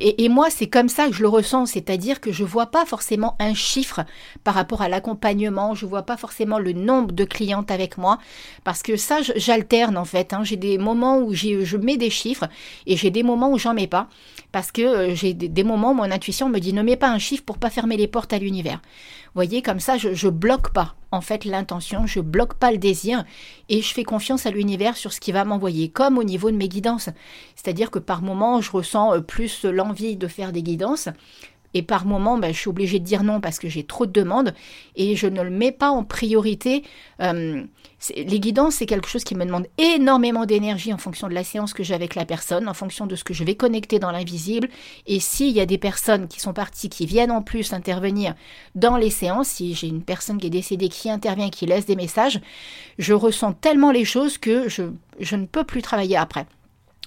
et, 0.00 0.28
moi, 0.28 0.50
c'est 0.50 0.66
comme 0.66 0.88
ça 0.88 1.06
que 1.06 1.12
je 1.12 1.22
le 1.22 1.28
ressens, 1.28 1.66
c'est-à-dire 1.66 2.20
que 2.20 2.32
je 2.32 2.42
ne 2.42 2.48
vois 2.48 2.66
pas 2.66 2.84
forcément 2.84 3.36
un 3.38 3.54
chiffre 3.54 4.00
par 4.42 4.54
rapport 4.54 4.82
à 4.82 4.88
l'accompagnement, 4.88 5.74
je 5.74 5.84
ne 5.84 5.90
vois 5.90 6.02
pas 6.02 6.16
forcément 6.16 6.58
le 6.58 6.72
nombre 6.72 7.12
de 7.12 7.24
clientes 7.24 7.70
avec 7.70 7.96
moi, 7.96 8.18
parce 8.64 8.82
que 8.82 8.96
ça, 8.96 9.18
j'alterne 9.36 9.96
en 9.96 10.04
fait. 10.04 10.32
Hein. 10.32 10.42
J'ai 10.42 10.56
des 10.56 10.78
moments 10.78 11.18
où 11.18 11.32
je 11.32 11.76
mets 11.76 11.96
des 11.96 12.10
chiffres 12.10 12.48
et 12.86 12.96
j'ai 12.96 13.10
des 13.10 13.22
moments 13.22 13.50
où 13.52 13.58
j'en 13.58 13.74
mets 13.74 13.86
pas, 13.86 14.08
parce 14.50 14.72
que 14.72 14.82
euh, 14.82 15.14
j'ai 15.14 15.32
des, 15.32 15.64
moments 15.64 15.92
où 15.92 15.94
mon 15.94 16.10
intuition 16.10 16.48
me 16.48 16.58
dit 16.58 16.72
ne 16.72 16.82
mets 16.82 16.96
pas 16.96 17.10
un 17.10 17.18
chiffre 17.18 17.44
pour 17.44 17.58
pas 17.58 17.70
fermer 17.70 17.96
les 17.96 18.08
portes 18.08 18.32
à 18.32 18.38
l'univers 18.38 18.80
voyez, 19.34 19.62
comme 19.62 19.80
ça, 19.80 19.96
je, 19.96 20.08
ne 20.08 20.30
bloque 20.30 20.72
pas 20.72 20.94
en 21.10 21.20
fait 21.20 21.44
l'intention, 21.44 22.06
je 22.06 22.20
bloque 22.20 22.54
pas 22.54 22.72
le 22.72 22.78
désir 22.78 23.24
et 23.68 23.82
je 23.82 23.92
fais 23.92 24.04
confiance 24.04 24.46
à 24.46 24.50
l'univers 24.50 24.96
sur 24.96 25.12
ce 25.12 25.20
qui 25.20 25.32
va 25.32 25.44
m'envoyer, 25.44 25.88
comme 25.88 26.18
au 26.18 26.24
niveau 26.24 26.50
de 26.50 26.56
mes 26.56 26.68
guidances. 26.68 27.10
C'est-à-dire 27.54 27.90
que 27.90 27.98
par 27.98 28.22
moment, 28.22 28.60
je 28.60 28.70
ressens 28.70 29.14
euh, 29.14 29.20
plus 29.20 29.64
l'envie 29.64 30.16
de 30.16 30.26
faire 30.26 30.52
des 30.52 30.62
guidances, 30.62 31.08
et 31.74 31.82
par 31.82 32.04
moment, 32.04 32.38
ben, 32.38 32.52
je 32.52 32.58
suis 32.58 32.68
obligée 32.68 32.98
de 32.98 33.04
dire 33.04 33.22
non 33.22 33.40
parce 33.40 33.58
que 33.58 33.68
j'ai 33.68 33.84
trop 33.84 34.06
de 34.06 34.12
demandes 34.12 34.54
et 34.96 35.16
je 35.16 35.26
ne 35.26 35.42
le 35.42 35.50
mets 35.50 35.72
pas 35.72 35.90
en 35.90 36.04
priorité. 36.04 36.84
Euh, 37.20 37.62
les 38.16 38.40
guidances, 38.40 38.76
c'est 38.76 38.86
quelque 38.86 39.08
chose 39.08 39.24
qui 39.24 39.34
me 39.34 39.44
demande 39.44 39.66
énormément 39.78 40.44
d'énergie 40.44 40.92
en 40.92 40.98
fonction 40.98 41.28
de 41.28 41.34
la 41.34 41.44
séance 41.44 41.72
que 41.72 41.82
j'ai 41.82 41.94
avec 41.94 42.14
la 42.14 42.24
personne, 42.24 42.68
en 42.68 42.74
fonction 42.74 43.06
de 43.06 43.14
ce 43.14 43.24
que 43.24 43.32
je 43.32 43.44
vais 43.44 43.54
connecter 43.54 43.98
dans 43.98 44.10
l'invisible. 44.10 44.68
Et 45.06 45.20
s'il 45.20 45.50
y 45.50 45.60
a 45.60 45.66
des 45.66 45.78
personnes 45.78 46.28
qui 46.28 46.40
sont 46.40 46.52
parties, 46.52 46.88
qui 46.88 47.06
viennent 47.06 47.30
en 47.30 47.42
plus 47.42 47.72
intervenir 47.72 48.34
dans 48.74 48.96
les 48.96 49.10
séances, 49.10 49.48
si 49.48 49.74
j'ai 49.74 49.86
une 49.86 50.02
personne 50.02 50.38
qui 50.38 50.48
est 50.48 50.50
décédée, 50.50 50.88
qui 50.88 51.10
intervient, 51.10 51.50
qui 51.50 51.66
laisse 51.66 51.86
des 51.86 51.96
messages, 51.96 52.40
je 52.98 53.14
ressens 53.14 53.52
tellement 53.54 53.92
les 53.92 54.04
choses 54.04 54.36
que 54.36 54.68
je 54.68 55.36
ne 55.36 55.46
peux 55.46 55.64
plus 55.64 55.82
travailler 55.82 56.16
après 56.16 56.46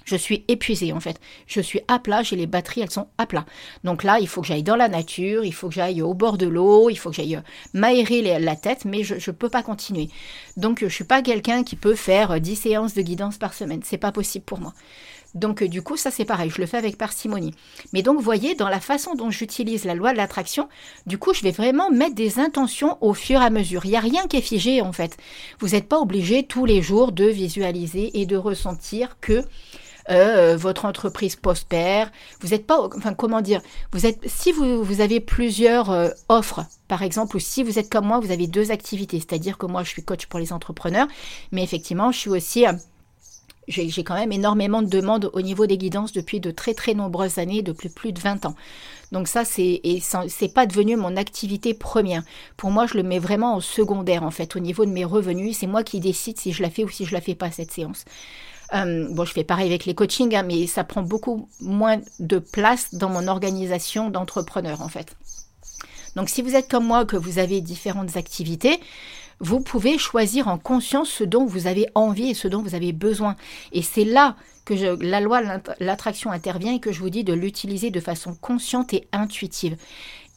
je 0.06 0.16
suis 0.16 0.44
épuisée 0.48 0.92
en 0.92 1.00
fait. 1.00 1.20
Je 1.46 1.60
suis 1.60 1.80
à 1.88 1.98
plat, 1.98 2.22
j'ai 2.22 2.36
les 2.36 2.46
batteries, 2.46 2.80
elles 2.80 2.90
sont 2.90 3.08
à 3.18 3.26
plat. 3.26 3.44
Donc 3.84 4.04
là, 4.04 4.18
il 4.20 4.28
faut 4.28 4.40
que 4.40 4.46
j'aille 4.46 4.62
dans 4.62 4.76
la 4.76 4.88
nature, 4.88 5.44
il 5.44 5.52
faut 5.52 5.68
que 5.68 5.74
j'aille 5.74 6.00
au 6.00 6.14
bord 6.14 6.38
de 6.38 6.46
l'eau, 6.46 6.88
il 6.88 6.96
faut 6.96 7.10
que 7.10 7.16
j'aille 7.16 7.36
euh, 7.36 7.40
m'aérer 7.74 8.38
la 8.38 8.56
tête, 8.56 8.84
mais 8.84 9.02
je 9.02 9.14
ne 9.14 9.36
peux 9.36 9.50
pas 9.50 9.62
continuer. 9.62 10.08
Donc 10.56 10.80
je 10.80 10.86
ne 10.86 10.90
suis 10.90 11.04
pas 11.04 11.22
quelqu'un 11.22 11.64
qui 11.64 11.76
peut 11.76 11.96
faire 11.96 12.40
10 12.40 12.52
euh, 12.52 12.54
séances 12.54 12.94
de 12.94 13.02
guidance 13.02 13.36
par 13.36 13.52
semaine. 13.52 13.80
C'est 13.84 13.98
pas 13.98 14.12
possible 14.12 14.44
pour 14.44 14.60
moi. 14.60 14.72
Donc 15.34 15.62
du 15.62 15.82
coup, 15.82 15.96
ça 15.96 16.10
c'est 16.10 16.24
pareil, 16.24 16.50
je 16.50 16.60
le 16.60 16.66
fais 16.66 16.78
avec 16.78 16.96
parcimonie. 16.96 17.52
Mais 17.92 18.02
donc, 18.02 18.16
vous 18.16 18.22
voyez, 18.22 18.54
dans 18.54 18.70
la 18.70 18.80
façon 18.80 19.14
dont 19.14 19.30
j'utilise 19.30 19.84
la 19.84 19.94
loi 19.94 20.12
de 20.12 20.16
l'attraction, 20.16 20.68
du 21.04 21.18
coup, 21.18 21.34
je 21.34 21.42
vais 21.42 21.50
vraiment 21.50 21.90
mettre 21.90 22.14
des 22.14 22.38
intentions 22.38 22.96
au 23.02 23.12
fur 23.12 23.42
et 23.42 23.44
à 23.44 23.50
mesure. 23.50 23.84
Il 23.84 23.90
n'y 23.90 23.96
a 23.96 24.00
rien 24.00 24.26
qui 24.28 24.38
est 24.38 24.40
figé 24.40 24.80
en 24.80 24.92
fait. 24.92 25.16
Vous 25.58 25.70
n'êtes 25.70 25.88
pas 25.88 25.98
obligé 25.98 26.44
tous 26.44 26.64
les 26.64 26.80
jours 26.80 27.12
de 27.12 27.26
visualiser 27.26 28.18
et 28.18 28.24
de 28.24 28.36
ressentir 28.36 29.18
que 29.20 29.44
euh, 30.10 30.56
votre 30.56 30.84
entreprise 30.84 31.36
prospère. 31.36 32.10
Vous 32.40 32.48
n'êtes 32.48 32.66
pas, 32.66 32.80
enfin 32.96 33.14
comment 33.14 33.40
dire, 33.40 33.60
vous 33.92 34.06
êtes, 34.06 34.20
si 34.26 34.52
vous, 34.52 35.00
avez 35.00 35.20
plusieurs 35.20 35.90
euh, 35.90 36.10
offres, 36.28 36.64
par 36.88 37.02
exemple, 37.02 37.36
ou 37.36 37.40
si 37.40 37.62
vous 37.62 37.78
êtes 37.78 37.90
comme 37.90 38.06
moi, 38.06 38.20
vous 38.20 38.30
avez 38.30 38.46
deux 38.46 38.70
activités, 38.70 39.18
c'est-à-dire 39.18 39.58
que 39.58 39.66
moi 39.66 39.82
je 39.82 39.90
suis 39.90 40.04
coach 40.04 40.26
pour 40.26 40.38
les 40.38 40.52
entrepreneurs, 40.52 41.08
mais 41.50 41.62
effectivement 41.62 42.12
je 42.12 42.18
suis 42.18 42.30
aussi 42.30 42.66
euh, 42.66 42.72
j'ai 43.68 44.04
quand 44.04 44.14
même 44.14 44.32
énormément 44.32 44.80
de 44.80 44.88
demandes 44.88 45.30
au 45.32 45.42
niveau 45.42 45.66
des 45.66 45.76
guidances 45.76 46.12
depuis 46.12 46.38
de 46.38 46.50
très 46.52 46.74
très 46.74 46.94
nombreuses 46.94 47.38
années, 47.38 47.62
depuis 47.62 47.88
plus 47.88 48.12
de 48.12 48.20
20 48.20 48.46
ans. 48.46 48.54
Donc 49.12 49.28
ça, 49.28 49.44
c'est 49.44 49.80
c'est 50.28 50.52
pas 50.52 50.66
devenu 50.66 50.96
mon 50.96 51.16
activité 51.16 51.74
première. 51.74 52.22
Pour 52.56 52.70
moi, 52.70 52.86
je 52.86 52.94
le 52.94 53.02
mets 53.02 53.18
vraiment 53.18 53.54
en 53.54 53.60
secondaire 53.60 54.22
en 54.22 54.30
fait, 54.30 54.56
au 54.56 54.60
niveau 54.60 54.84
de 54.84 54.90
mes 54.90 55.04
revenus. 55.04 55.58
C'est 55.58 55.66
moi 55.66 55.82
qui 55.82 56.00
décide 56.00 56.38
si 56.38 56.52
je 56.52 56.62
la 56.62 56.70
fais 56.70 56.84
ou 56.84 56.88
si 56.88 57.06
je 57.06 57.12
la 57.12 57.20
fais 57.20 57.34
pas 57.34 57.50
cette 57.50 57.72
séance. 57.72 58.04
Euh, 58.74 59.06
bon, 59.10 59.24
je 59.24 59.32
fais 59.32 59.44
pareil 59.44 59.68
avec 59.68 59.84
les 59.84 59.94
coachings, 59.94 60.34
hein, 60.34 60.42
mais 60.42 60.66
ça 60.66 60.84
prend 60.84 61.02
beaucoup 61.02 61.48
moins 61.60 62.00
de 62.18 62.38
place 62.38 62.94
dans 62.94 63.08
mon 63.08 63.28
organisation 63.28 64.10
d'entrepreneur, 64.10 64.82
en 64.82 64.88
fait. 64.88 65.16
Donc, 66.16 66.28
si 66.28 66.42
vous 66.42 66.56
êtes 66.56 66.70
comme 66.70 66.86
moi, 66.86 67.04
que 67.04 67.16
vous 67.16 67.38
avez 67.38 67.60
différentes 67.60 68.16
activités, 68.16 68.80
vous 69.38 69.60
pouvez 69.60 69.98
choisir 69.98 70.48
en 70.48 70.58
conscience 70.58 71.10
ce 71.10 71.24
dont 71.24 71.44
vous 71.44 71.66
avez 71.66 71.86
envie 71.94 72.30
et 72.30 72.34
ce 72.34 72.48
dont 72.48 72.62
vous 72.62 72.74
avez 72.74 72.92
besoin. 72.92 73.36
Et 73.72 73.82
c'est 73.82 74.04
là 74.04 74.36
que 74.64 74.74
la 75.02 75.20
loi 75.20 75.42
l'attraction 75.78 76.30
intervient 76.30 76.74
et 76.74 76.80
que 76.80 76.90
je 76.90 77.00
vous 77.00 77.10
dis 77.10 77.22
de 77.22 77.34
l'utiliser 77.34 77.90
de 77.90 78.00
façon 78.00 78.34
consciente 78.34 78.94
et 78.94 79.06
intuitive. 79.12 79.76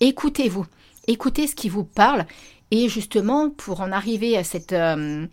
Écoutez-vous, 0.02 0.66
écoutez 1.08 1.48
ce 1.48 1.56
qui 1.56 1.70
vous 1.70 1.86
parle. 1.86 2.26
Et 2.72 2.88
justement, 2.88 3.50
pour 3.50 3.82
en 3.82 3.92
arriver 3.92 4.38
à 4.38 4.44
cette, 4.44 4.74
euh, 4.74 5.26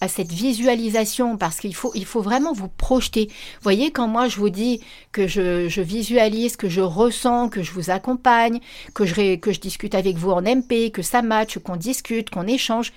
à 0.00 0.08
cette 0.08 0.32
visualisation 0.32 1.36
parce 1.36 1.60
qu'il 1.60 1.74
faut, 1.74 1.92
il 1.94 2.04
faut 2.04 2.20
vraiment 2.20 2.52
vous 2.52 2.68
projeter. 2.68 3.26
Vous 3.28 3.62
voyez, 3.62 3.90
quand 3.90 4.08
moi 4.08 4.28
je 4.28 4.36
vous 4.38 4.50
dis 4.50 4.80
que 5.12 5.26
je, 5.26 5.68
je 5.68 5.80
visualise, 5.80 6.56
que 6.56 6.68
je 6.68 6.80
ressens, 6.80 7.48
que 7.48 7.62
je 7.62 7.72
vous 7.72 7.90
accompagne, 7.90 8.60
que 8.94 9.04
je, 9.06 9.36
que 9.36 9.52
je 9.52 9.60
discute 9.60 9.94
avec 9.94 10.16
vous 10.16 10.30
en 10.30 10.42
MP, 10.42 10.90
que 10.92 11.02
ça 11.02 11.22
matche, 11.22 11.58
qu'on 11.58 11.76
discute, 11.76 12.30
qu'on 12.30 12.46
échange, 12.46 12.92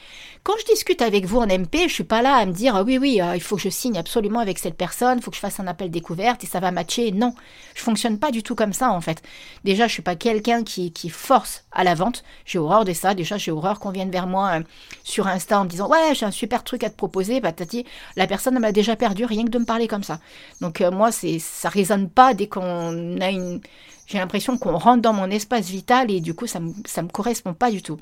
quand 0.47 0.57
je 0.61 0.71
discute 0.71 1.01
avec 1.01 1.25
vous 1.25 1.39
en 1.39 1.45
MP, 1.45 1.89
je 1.89 1.93
suis 1.93 2.05
pas 2.05 2.21
là 2.21 2.35
à 2.35 2.45
me 2.45 2.53
dire 2.53 2.81
oui 2.85 2.97
oui, 2.97 3.19
euh, 3.21 3.35
il 3.35 3.41
faut 3.41 3.57
que 3.57 3.63
je 3.63 3.67
signe 3.67 3.97
absolument 3.97 4.39
avec 4.39 4.59
cette 4.59 4.77
personne, 4.77 5.17
il 5.17 5.21
faut 5.21 5.29
que 5.29 5.35
je 5.35 5.41
fasse 5.41 5.59
un 5.59 5.67
appel 5.67 5.91
découverte 5.91 6.41
et 6.45 6.47
ça 6.47 6.61
va 6.61 6.71
matcher. 6.71 7.11
Non, 7.11 7.35
je 7.75 7.81
fonctionne 7.81 8.17
pas 8.17 8.31
du 8.31 8.43
tout 8.43 8.55
comme 8.55 8.71
ça 8.71 8.91
en 8.91 9.01
fait. 9.01 9.21
Déjà, 9.65 9.87
je 9.87 9.91
suis 9.91 10.01
pas 10.01 10.15
quelqu'un 10.15 10.63
qui, 10.63 10.93
qui 10.93 11.09
force 11.09 11.65
à 11.73 11.83
la 11.83 11.95
vente. 11.95 12.23
J'ai 12.45 12.59
horreur 12.59 12.85
de 12.85 12.93
ça. 12.93 13.13
Déjà, 13.13 13.37
j'ai 13.37 13.51
horreur 13.51 13.81
qu'on 13.81 13.89
vienne 13.89 14.09
vers 14.09 14.25
moi 14.25 14.59
euh, 14.59 14.63
sur 15.03 15.27
Insta 15.27 15.59
en 15.59 15.65
me 15.65 15.69
disant 15.69 15.89
ouais, 15.89 16.15
j'ai 16.15 16.25
un 16.25 16.31
super 16.31 16.63
truc 16.63 16.85
à 16.85 16.89
te 16.89 16.95
proposer. 16.95 17.41
Patati, 17.41 17.85
la 18.15 18.25
personne 18.25 18.57
m'a 18.57 18.71
déjà 18.71 18.95
perdu 18.95 19.25
rien 19.25 19.43
que 19.43 19.49
de 19.49 19.59
me 19.59 19.65
parler 19.65 19.89
comme 19.89 20.03
ça. 20.03 20.21
Donc 20.61 20.79
euh, 20.79 20.91
moi, 20.91 21.11
c'est 21.11 21.39
ça 21.39 21.67
résonne 21.67 22.09
pas 22.09 22.33
dès 22.33 22.47
qu'on 22.47 23.19
a 23.19 23.31
une 23.31 23.59
j'ai 24.05 24.17
l'impression 24.17 24.57
qu'on 24.57 24.77
rentre 24.77 25.01
dans 25.01 25.11
mon 25.11 25.29
espace 25.29 25.67
vital 25.67 26.09
et 26.09 26.21
du 26.21 26.33
coup 26.33 26.47
ça 26.47 26.61
me, 26.61 26.71
ça 26.85 27.01
me 27.01 27.09
correspond 27.09 27.53
pas 27.53 27.69
du 27.69 27.81
tout. 27.81 27.99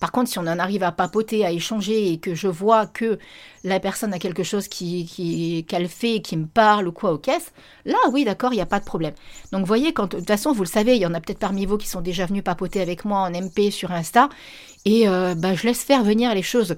Par 0.00 0.12
contre, 0.12 0.30
si 0.30 0.38
on 0.38 0.42
en 0.42 0.58
arrive 0.58 0.82
à 0.82 0.92
papoter, 0.92 1.44
à 1.44 1.52
échanger 1.52 2.12
et 2.12 2.18
que 2.18 2.34
je 2.34 2.48
vois 2.48 2.86
que 2.86 3.18
la 3.64 3.80
personne 3.80 4.12
a 4.12 4.18
quelque 4.18 4.42
chose 4.42 4.68
qui, 4.68 5.64
qu'elle 5.68 5.88
fait, 5.88 6.20
qui 6.20 6.36
me 6.36 6.46
parle 6.46 6.88
ou 6.88 6.92
quoi 6.92 7.12
aux 7.12 7.18
caisses, 7.18 7.52
là, 7.84 7.98
oui, 8.12 8.24
d'accord, 8.24 8.52
il 8.52 8.56
n'y 8.56 8.62
a 8.62 8.66
pas 8.66 8.80
de 8.80 8.84
problème. 8.84 9.14
Donc, 9.52 9.60
vous 9.60 9.66
voyez, 9.66 9.92
quand, 9.92 10.12
de 10.12 10.18
toute 10.18 10.26
façon, 10.26 10.52
vous 10.52 10.62
le 10.62 10.68
savez, 10.68 10.96
il 10.96 11.02
y 11.02 11.06
en 11.06 11.14
a 11.14 11.20
peut-être 11.20 11.38
parmi 11.38 11.66
vous 11.66 11.78
qui 11.78 11.88
sont 11.88 12.00
déjà 12.00 12.26
venus 12.26 12.44
papoter 12.44 12.80
avec 12.80 13.04
moi 13.04 13.20
en 13.20 13.30
MP 13.30 13.70
sur 13.70 13.92
Insta, 13.92 14.28
et 14.84 15.08
euh, 15.08 15.34
bah, 15.34 15.54
je 15.54 15.66
laisse 15.66 15.82
faire 15.82 16.02
venir 16.02 16.34
les 16.34 16.42
choses. 16.42 16.74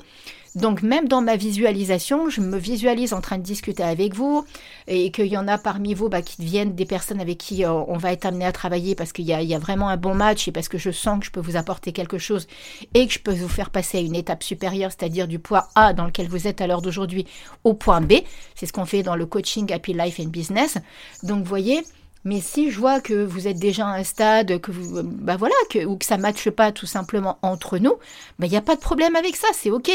Donc 0.54 0.82
même 0.82 1.08
dans 1.08 1.20
ma 1.20 1.36
visualisation, 1.36 2.30
je 2.30 2.40
me 2.40 2.56
visualise 2.56 3.12
en 3.12 3.20
train 3.20 3.38
de 3.38 3.42
discuter 3.42 3.82
avec 3.82 4.14
vous 4.14 4.44
et 4.86 5.10
qu'il 5.10 5.26
y 5.26 5.36
en 5.36 5.48
a 5.48 5.58
parmi 5.58 5.94
vous 5.94 6.08
bah, 6.08 6.22
qui 6.22 6.40
deviennent 6.40 6.76
des 6.76 6.84
personnes 6.84 7.20
avec 7.20 7.38
qui 7.38 7.64
euh, 7.64 7.72
on 7.72 7.96
va 7.96 8.12
être 8.12 8.24
amené 8.24 8.44
à 8.44 8.52
travailler 8.52 8.94
parce 8.94 9.12
qu'il 9.12 9.24
y, 9.24 9.32
a 9.32 9.58
vraiment 9.58 9.88
un 9.88 9.96
bon 9.96 10.14
match 10.14 10.46
et 10.46 10.52
parce 10.52 10.68
que 10.68 10.78
je 10.78 10.90
sens 10.90 11.18
que 11.18 11.26
je 11.26 11.32
peux 11.32 11.40
vous 11.40 11.56
apporter 11.56 11.92
quelque 11.92 12.18
chose 12.18 12.46
et 12.94 13.06
que 13.06 13.12
je 13.12 13.18
peux 13.18 13.34
vous 13.34 13.48
faire 13.48 13.70
passer 13.70 13.98
à 13.98 14.00
une 14.00 14.14
étape 14.14 14.44
supérieure, 14.44 14.92
c'est-à-dire 14.96 15.26
du 15.26 15.40
point 15.40 15.64
A 15.74 15.92
dans 15.92 16.04
lequel 16.04 16.28
vous 16.28 16.46
êtes 16.46 16.60
à 16.60 16.68
l'heure 16.68 16.82
d'aujourd'hui 16.82 17.26
au 17.64 17.74
point 17.74 18.00
B. 18.00 18.14
C'est 18.54 18.66
ce 18.66 18.72
qu'on 18.72 18.86
fait 18.86 19.02
dans 19.02 19.16
le 19.16 19.26
coaching 19.26 19.72
Happy 19.72 19.92
Life 19.92 20.20
and 20.20 20.28
Business. 20.28 20.78
Donc 21.24 21.38
vous 21.38 21.48
voyez, 21.48 21.82
mais 22.24 22.40
si 22.40 22.70
je 22.70 22.78
vois 22.78 23.00
que 23.00 23.24
vous 23.24 23.46
êtes 23.48 23.58
déjà 23.58 23.86
à 23.86 23.98
un 23.98 24.04
stade, 24.04 24.58
que 24.60 24.70
vous, 24.70 25.02
bah 25.02 25.36
voilà, 25.36 25.54
que, 25.70 25.84
ou 25.84 25.96
que 25.96 26.06
ça 26.06 26.16
matche 26.16 26.48
pas 26.50 26.72
tout 26.72 26.86
simplement 26.86 27.38
entre 27.42 27.78
nous, 27.78 27.94
il 28.40 28.48
n'y 28.48 28.56
a 28.56 28.62
pas 28.62 28.76
de 28.76 28.80
problème 28.80 29.14
avec 29.16 29.36
ça, 29.36 29.48
c'est 29.52 29.70
ok. 29.70 29.90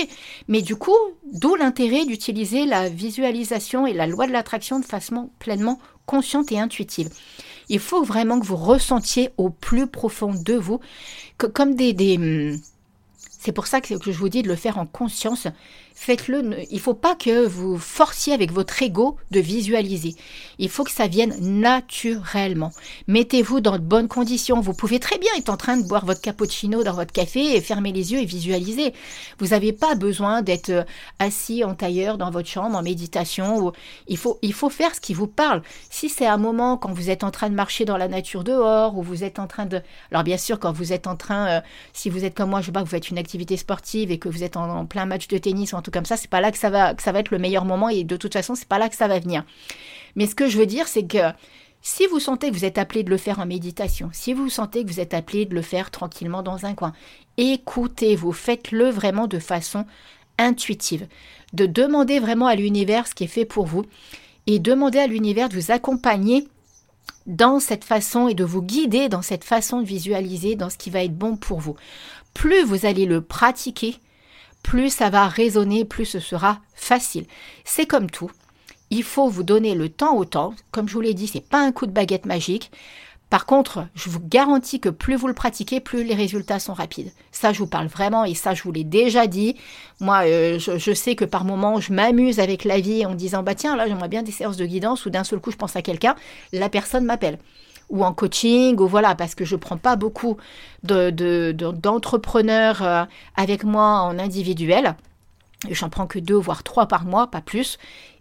Mais 0.47 0.61
du 0.61 0.75
coup, 0.75 0.95
d'où 1.31 1.55
l'intérêt 1.55 2.05
d'utiliser 2.05 2.65
la 2.65 2.87
visualisation 2.89 3.87
et 3.87 3.93
la 3.93 4.07
loi 4.07 4.27
de 4.27 4.31
l'attraction 4.31 4.79
de 4.79 4.85
façon 4.85 5.29
pleinement 5.39 5.79
consciente 6.05 6.51
et 6.51 6.59
intuitive. 6.59 7.09
Il 7.67 7.79
faut 7.79 8.03
vraiment 8.03 8.39
que 8.39 8.45
vous 8.45 8.55
ressentiez 8.55 9.29
au 9.37 9.49
plus 9.49 9.87
profond 9.87 10.33
de 10.33 10.53
vous, 10.53 10.79
que, 11.37 11.45
comme 11.45 11.75
des, 11.75 11.93
des 11.93 12.17
hum, 12.17 12.59
c'est 13.39 13.53
pour 13.53 13.67
ça 13.67 13.79
que, 13.79 13.95
je 13.99 14.17
vous 14.17 14.29
dis 14.29 14.43
de 14.43 14.49
le 14.49 14.55
faire 14.55 14.77
en 14.77 14.85
conscience. 14.85 15.47
Faites-le. 16.01 16.55
Il 16.71 16.75
ne 16.75 16.79
faut 16.79 16.93
pas 16.93 17.13
que 17.13 17.45
vous 17.45 17.77
forciez 17.77 18.31
avec 18.31 18.53
votre 18.53 18.81
ego 18.81 19.17
de 19.31 19.41
visualiser. 19.41 20.15
Il 20.57 20.69
faut 20.69 20.85
que 20.85 20.91
ça 20.91 21.07
vienne 21.07 21.35
naturellement. 21.41 22.71
Mettez-vous 23.07 23.59
dans 23.59 23.73
de 23.73 23.83
bonnes 23.83 24.07
conditions. 24.07 24.61
Vous 24.61 24.73
pouvez 24.73 25.01
très 25.01 25.17
bien 25.17 25.29
être 25.37 25.49
en 25.49 25.57
train 25.57 25.75
de 25.75 25.85
boire 25.85 26.05
votre 26.05 26.21
cappuccino 26.21 26.85
dans 26.85 26.93
votre 26.93 27.11
café 27.11 27.53
et 27.53 27.59
fermer 27.59 27.91
les 27.91 28.13
yeux 28.13 28.19
et 28.19 28.25
visualiser. 28.25 28.93
Vous 29.39 29.47
n'avez 29.47 29.73
pas 29.73 29.95
besoin 29.95 30.41
d'être 30.41 30.69
euh, 30.69 30.83
assis 31.19 31.65
en 31.65 31.75
tailleur 31.75 32.17
dans 32.17 32.31
votre 32.31 32.47
chambre 32.47 32.77
en 32.77 32.81
méditation. 32.81 33.73
Il 34.07 34.17
faut, 34.17 34.39
il 34.41 34.53
faut 34.53 34.69
faire 34.69 34.95
ce 34.95 35.01
qui 35.01 35.13
vous 35.13 35.27
parle. 35.27 35.61
Si 35.89 36.07
c'est 36.07 36.27
un 36.27 36.37
moment 36.37 36.77
quand 36.77 36.93
vous 36.93 37.09
êtes 37.09 37.25
en 37.25 37.31
train 37.31 37.49
de 37.49 37.55
marcher 37.55 37.83
dans 37.83 37.97
la 37.97 38.07
nature 38.07 38.45
dehors 38.45 38.97
ou 38.97 39.03
vous 39.03 39.25
êtes 39.25 39.37
en 39.37 39.47
train 39.47 39.65
de... 39.65 39.81
Alors 40.11 40.23
bien 40.23 40.37
sûr, 40.37 40.59
quand 40.59 40.71
vous 40.71 40.93
êtes 40.93 41.07
en 41.07 41.17
train, 41.17 41.57
euh, 41.57 41.61
si 41.91 42.09
vous 42.09 42.23
êtes 42.23 42.37
comme 42.37 42.51
moi, 42.51 42.61
je 42.61 42.67
sais 42.67 42.71
pas, 42.71 42.83
vous 42.83 42.89
faites 42.89 43.09
une 43.09 43.17
activité 43.17 43.57
sportive 43.57 44.11
et 44.11 44.17
que 44.17 44.29
vous 44.29 44.45
êtes 44.45 44.55
en, 44.55 44.85
plein 44.85 45.05
match 45.05 45.27
de 45.27 45.37
tennis 45.37 45.73
ou 45.73 45.75
un 45.75 45.88
comme 45.89 46.05
ça, 46.05 46.17
c'est 46.17 46.29
pas 46.29 46.41
là 46.41 46.51
que 46.51 46.57
ça 46.57 46.69
va 46.69 46.93
que 46.93 47.03
ça 47.03 47.11
va 47.11 47.19
être 47.19 47.31
le 47.31 47.39
meilleur 47.39 47.65
moment 47.65 47.89
et 47.89 48.03
de 48.03 48.17
toute 48.17 48.33
façon, 48.33 48.55
c'est 48.55 48.67
pas 48.67 48.79
là 48.79 48.89
que 48.89 48.95
ça 48.95 49.07
va 49.07 49.19
venir. 49.19 49.43
Mais 50.15 50.27
ce 50.27 50.35
que 50.35 50.47
je 50.47 50.57
veux 50.57 50.65
dire, 50.65 50.87
c'est 50.87 51.05
que 51.05 51.31
si 51.81 52.05
vous 52.07 52.19
sentez 52.19 52.49
que 52.49 52.55
vous 52.55 52.65
êtes 52.65 52.77
appelé 52.77 53.03
de 53.03 53.09
le 53.09 53.17
faire 53.17 53.39
en 53.39 53.45
méditation, 53.45 54.09
si 54.11 54.33
vous 54.33 54.49
sentez 54.49 54.83
que 54.83 54.91
vous 54.91 54.99
êtes 54.99 55.13
appelé 55.13 55.45
de 55.45 55.55
le 55.55 55.61
faire 55.61 55.91
tranquillement 55.91 56.43
dans 56.43 56.65
un 56.65 56.73
coin, 56.73 56.93
écoutez-vous, 57.37 58.33
faites-le 58.33 58.89
vraiment 58.89 59.27
de 59.27 59.39
façon 59.39 59.85
intuitive, 60.37 61.07
de 61.53 61.65
demander 61.65 62.19
vraiment 62.19 62.47
à 62.47 62.55
l'univers 62.55 63.07
ce 63.07 63.15
qui 63.15 63.25
est 63.25 63.27
fait 63.27 63.45
pour 63.45 63.65
vous 63.65 63.85
et 64.47 64.59
demander 64.59 64.99
à 64.99 65.07
l'univers 65.07 65.49
de 65.49 65.55
vous 65.55 65.71
accompagner 65.71 66.47
dans 67.27 67.59
cette 67.59 67.83
façon 67.83 68.27
et 68.27 68.33
de 68.33 68.43
vous 68.43 68.61
guider 68.61 69.07
dans 69.07 69.21
cette 69.21 69.43
façon 69.43 69.81
de 69.81 69.85
visualiser, 69.85 70.55
dans 70.55 70.69
ce 70.69 70.77
qui 70.77 70.89
va 70.89 71.03
être 71.03 71.17
bon 71.17 71.37
pour 71.37 71.59
vous 71.59 71.75
plus 72.33 72.63
vous 72.63 72.85
allez 72.85 73.05
le 73.05 73.21
pratiquer, 73.21 73.97
plus 74.63 74.89
ça 74.89 75.09
va 75.09 75.27
résonner, 75.27 75.85
plus 75.85 76.05
ce 76.05 76.19
sera 76.19 76.59
facile. 76.75 77.25
C'est 77.65 77.85
comme 77.85 78.09
tout. 78.09 78.31
Il 78.91 79.03
faut 79.03 79.29
vous 79.29 79.43
donner 79.43 79.75
le 79.75 79.89
temps 79.89 80.15
au 80.15 80.25
temps. 80.25 80.53
Comme 80.71 80.87
je 80.87 80.93
vous 80.93 81.01
l'ai 81.01 81.13
dit, 81.13 81.27
c'est 81.27 81.47
pas 81.47 81.61
un 81.61 81.71
coup 81.71 81.85
de 81.85 81.91
baguette 81.91 82.25
magique. 82.25 82.71
Par 83.29 83.45
contre, 83.45 83.85
je 83.93 84.09
vous 84.09 84.19
garantis 84.19 84.79
que 84.79 84.89
plus 84.89 85.15
vous 85.15 85.27
le 85.27 85.35
pratiquez, 85.35 85.79
plus 85.79 86.03
les 86.03 86.15
résultats 86.15 86.57
sont 86.57 86.73
rapides. 86.73 87.11
Ça, 87.31 87.53
je 87.53 87.59
vous 87.59 87.67
parle 87.67 87.85
vraiment 87.85 88.25
et 88.25 88.33
ça, 88.33 88.55
je 88.55 88.63
vous 88.63 88.71
l'ai 88.71 88.83
déjà 88.83 89.27
dit. 89.27 89.55
Moi, 89.99 90.23
euh, 90.25 90.57
je, 90.57 90.93
sais 90.93 91.15
que 91.15 91.25
par 91.25 91.45
moments, 91.45 91.79
je 91.79 91.93
m'amuse 91.93 92.39
avec 92.39 92.63
la 92.63 92.79
vie 92.79 93.05
en 93.05 93.13
disant, 93.13 93.43
bah 93.43 93.53
tiens, 93.53 93.75
là, 93.75 93.87
j'aimerais 93.87 94.07
bien 94.07 94.23
des 94.23 94.31
séances 94.31 94.57
de 94.57 94.65
guidance 94.65 95.05
ou 95.05 95.11
d'un 95.11 95.23
seul 95.23 95.39
coup, 95.39 95.51
je 95.51 95.57
pense 95.57 95.75
à 95.75 95.83
quelqu'un. 95.83 96.15
La 96.53 96.69
personne 96.69 97.05
m'appelle 97.05 97.37
ou 97.89 98.03
en 98.03 98.13
coaching, 98.13 98.77
ou 98.79 98.87
voilà, 98.87 99.15
parce 99.15 99.35
que 99.35 99.45
je 99.45 99.55
ne 99.55 99.59
prends 99.59 99.77
pas 99.77 99.95
beaucoup 99.95 100.37
d'entrepreneurs 100.83 102.79
de, 102.79 102.85
euh, 102.85 103.05
avec 103.35 103.63
moi 103.63 104.01
en 104.01 104.19
individuel. 104.19 104.95
J'en 105.69 105.89
prends 105.89 106.07
que 106.07 106.19
deux, 106.19 106.35
voire 106.35 106.63
trois 106.63 106.87
par 106.87 107.05
mois, 107.05 107.27
pas 107.27 107.41
plus. 107.41 107.77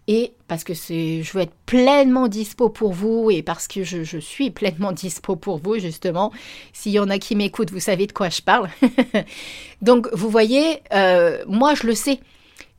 Et 0.07 0.33
parce 0.47 0.63
que 0.63 0.73
je 0.73 1.31
veux 1.33 1.41
être 1.41 1.53
pleinement 1.67 2.27
dispo 2.27 2.69
pour 2.69 2.93
vous 2.93 3.29
et 3.29 3.43
parce 3.43 3.67
que 3.67 3.83
je, 3.83 4.17
suis 4.17 4.49
pleinement 4.49 4.91
dispo 5.03 5.35
pour 5.35 5.59
vous, 5.59 5.77
justement. 5.77 6.33
S'il 6.73 6.93
y 6.93 6.99
en 6.99 7.09
a 7.09 7.19
qui 7.19 7.35
m'écoutent, 7.35 7.71
vous 7.71 7.79
savez 7.79 8.07
de 8.07 8.11
quoi 8.11 8.29
je 8.29 8.41
parle. 8.41 8.69
Donc, 9.83 10.09
vous 10.11 10.29
voyez, 10.29 10.81
euh, 10.93 11.43
moi, 11.47 11.75
je 11.75 11.85
le 11.85 11.93
sais 11.93 12.19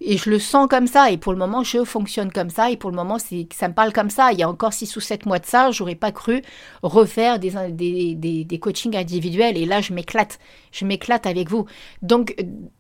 et 0.00 0.16
je 0.16 0.30
le 0.30 0.38
sens 0.38 0.66
comme 0.68 0.86
ça. 0.86 1.10
Et 1.10 1.18
pour 1.18 1.32
le 1.32 1.38
moment, 1.38 1.62
je 1.62 1.84
fonctionne 1.84 2.32
comme 2.32 2.50
ça. 2.50 2.70
Et 2.70 2.76
pour 2.76 2.90
le 2.90 2.96
moment, 2.96 3.18
ça 3.18 3.68
me 3.68 3.74
parle 3.74 3.92
comme 3.92 4.10
ça. 4.10 4.32
Il 4.32 4.38
y 4.38 4.42
a 4.42 4.48
encore 4.48 4.72
six 4.72 4.94
ou 4.96 5.00
sept 5.00 5.26
mois 5.26 5.38
de 5.38 5.46
ça, 5.46 5.70
j'aurais 5.70 5.94
pas 5.94 6.12
cru 6.12 6.42
refaire 6.82 7.38
des, 7.38 7.52
des, 7.70 8.44
des, 8.44 8.58
coachings 8.58 8.96
individuels. 8.96 9.56
Et 9.58 9.66
là, 9.66 9.80
je 9.80 9.92
m'éclate. 9.92 10.38
Je 10.72 10.84
m'éclate 10.86 11.26
avec 11.26 11.50
vous. 11.50 11.66
Donc, 12.02 12.34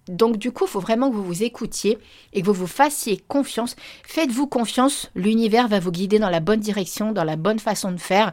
donc 0.08 0.38
du 0.38 0.50
coup, 0.50 0.64
il 0.64 0.70
faut 0.70 0.80
vraiment 0.80 1.10
que 1.10 1.16
vous 1.16 1.24
vous 1.24 1.42
écoutiez 1.42 1.98
et 2.32 2.40
que 2.40 2.46
vous 2.46 2.54
vous 2.54 2.66
fassiez 2.66 3.18
confiance. 3.28 3.76
Faites-vous 4.04 4.46
confiance. 4.46 5.10
L'univers 5.14 5.68
va 5.68 5.78
vous 5.78 5.92
guider 5.92 6.18
dans 6.18 6.30
la 6.30 6.40
bonne 6.40 6.60
direction, 6.60 7.12
dans 7.12 7.24
la 7.24 7.36
bonne 7.36 7.58
façon 7.58 7.92
de 7.92 7.98
faire. 7.98 8.32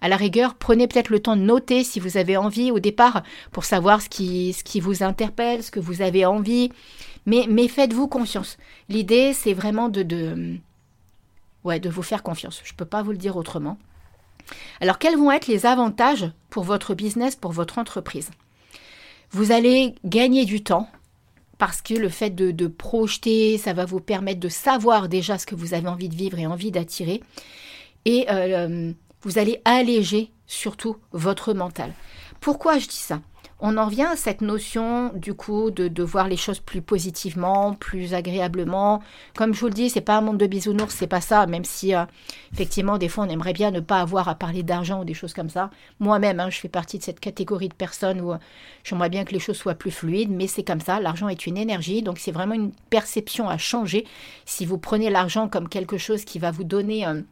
À 0.00 0.08
la 0.08 0.16
rigueur, 0.16 0.54
prenez 0.54 0.86
peut-être 0.88 1.08
le 1.08 1.20
temps 1.20 1.36
de 1.36 1.42
noter 1.42 1.84
si 1.84 2.00
vous 2.00 2.16
avez 2.16 2.36
envie 2.36 2.70
au 2.70 2.78
départ 2.78 3.22
pour 3.52 3.64
savoir 3.64 4.02
ce 4.02 4.08
qui, 4.08 4.52
ce 4.52 4.64
qui 4.64 4.80
vous 4.80 5.02
interpelle, 5.02 5.62
ce 5.62 5.70
que 5.70 5.80
vous 5.80 6.02
avez 6.02 6.26
envie. 6.26 6.70
Mais, 7.26 7.68
faites-vous 7.68 8.08
confiance. 8.08 8.58
L'idée, 8.88 9.32
c'est 9.32 9.54
vraiment 9.54 9.88
de, 9.88 10.02
de, 10.02 10.56
ouais, 11.64 11.80
de 11.80 11.88
vous 11.88 12.02
faire 12.02 12.22
confiance. 12.22 12.60
Je 12.64 12.72
ne 12.72 12.76
peux 12.76 12.84
pas 12.84 13.02
vous 13.02 13.12
le 13.12 13.18
dire 13.18 13.36
autrement. 13.36 13.78
Alors, 14.80 14.98
quels 14.98 15.16
vont 15.16 15.30
être 15.30 15.46
les 15.46 15.64
avantages 15.64 16.30
pour 16.50 16.64
votre 16.64 16.94
business, 16.94 17.34
pour 17.34 17.52
votre 17.52 17.78
entreprise? 17.78 18.30
Vous 19.30 19.52
allez 19.52 19.94
gagner 20.04 20.44
du 20.44 20.62
temps 20.62 20.88
parce 21.58 21.80
que 21.80 21.94
le 21.94 22.08
fait 22.08 22.30
de, 22.30 22.50
de, 22.50 22.66
projeter, 22.66 23.58
ça 23.58 23.72
va 23.72 23.84
vous 23.84 24.00
permettre 24.00 24.40
de 24.40 24.48
savoir 24.48 25.08
déjà 25.08 25.38
ce 25.38 25.46
que 25.46 25.54
vous 25.54 25.72
avez 25.72 25.88
envie 25.88 26.08
de 26.08 26.14
vivre 26.14 26.38
et 26.38 26.46
envie 26.46 26.70
d'attirer. 26.70 27.22
Et 28.04 28.26
euh, 28.30 28.92
vous 29.22 29.38
allez 29.38 29.60
alléger 29.64 30.30
surtout 30.46 30.96
votre 31.12 31.54
mental. 31.54 31.92
Pourquoi 32.40 32.78
je 32.78 32.88
dis 32.88 32.96
ça? 32.96 33.20
On 33.60 33.76
en 33.76 33.86
revient 33.86 34.08
à 34.12 34.16
cette 34.16 34.40
notion 34.40 35.12
du 35.14 35.34
coup 35.34 35.70
de, 35.70 36.02
voir 36.02 36.28
les 36.28 36.36
choses 36.36 36.60
plus 36.60 36.82
positivement, 36.82 37.74
plus 37.74 38.14
agréablement. 38.14 39.02
Comme 39.36 39.54
je 39.54 39.60
vous 39.60 39.68
le 39.68 39.72
dis, 39.72 39.90
c'est 39.90 40.00
pas 40.00 40.18
un 40.18 40.20
monde 40.20 40.38
de 40.38 40.46
bisounours, 40.46 40.94
c'est 40.94 41.06
pas 41.06 41.20
ça. 41.20 41.46
Même 41.46 41.64
si 41.64 41.94
euh, 41.94 42.04
effectivement 42.52 42.98
des 42.98 43.08
fois 43.08 43.24
on 43.24 43.28
aimerait 43.28 43.52
bien 43.52 43.70
ne 43.70 43.80
pas 43.80 44.00
avoir 44.00 44.28
à 44.28 44.34
parler 44.34 44.62
d'argent 44.62 45.00
ou 45.00 45.04
des 45.04 45.14
choses 45.14 45.34
comme 45.34 45.50
ça. 45.50 45.70
Moi-même, 46.00 46.40
hein, 46.40 46.50
je 46.50 46.58
fais 46.58 46.68
partie 46.68 46.98
de 46.98 47.04
cette 47.04 47.20
catégorie 47.20 47.68
de 47.68 47.74
personnes 47.74 48.20
où 48.20 48.32
euh, 48.32 48.38
j'aimerais 48.82 49.08
bien 49.08 49.24
que 49.24 49.32
les 49.32 49.40
choses 49.40 49.56
soient 49.56 49.74
plus 49.74 49.90
fluides, 49.90 50.30
mais 50.30 50.46
c'est 50.46 50.64
comme 50.64 50.80
ça. 50.80 51.00
L'argent 51.00 51.28
est 51.28 51.46
une 51.46 51.56
énergie, 51.56 52.02
donc 52.02 52.18
c'est 52.18 52.32
vraiment 52.32 52.54
une 52.54 52.72
perception 52.90 53.48
à 53.48 53.56
changer. 53.56 54.04
Si 54.44 54.66
vous 54.66 54.78
prenez 54.78 55.10
l'argent 55.10 55.48
comme 55.48 55.68
quelque 55.68 55.96
chose 55.96 56.24
qui 56.24 56.38
va 56.38 56.50
vous 56.50 56.64
donner 56.64 57.04
un 57.04 57.22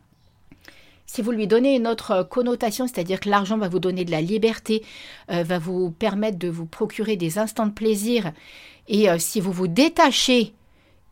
si 1.07 1.23
vous 1.23 1.31
lui 1.31 1.47
donnez 1.47 1.77
une 1.77 1.87
autre 1.87 2.27
connotation, 2.29 2.87
c'est-à-dire 2.87 3.21
que 3.21 3.29
l'argent 3.29 3.59
va 3.59 3.69
vous 3.69 3.81
donner 3.81 4.05
de 4.05 4.11
la 4.11 4.21
liberté, 4.21 4.83
euh, 5.31 5.43
va 5.43 5.59
vous 5.59 5.91
permettre 5.91 6.39
de 6.39 6.49
vous 6.49 6.67
procurer 6.67 7.17
des 7.17 7.39
instants 7.39 7.67
de 7.67 7.73
plaisir, 7.73 8.33
et 8.89 9.11
euh, 9.11 9.19
si 9.19 9.41
vous 9.41 9.53
vous 9.53 9.69
détachez 9.69 10.55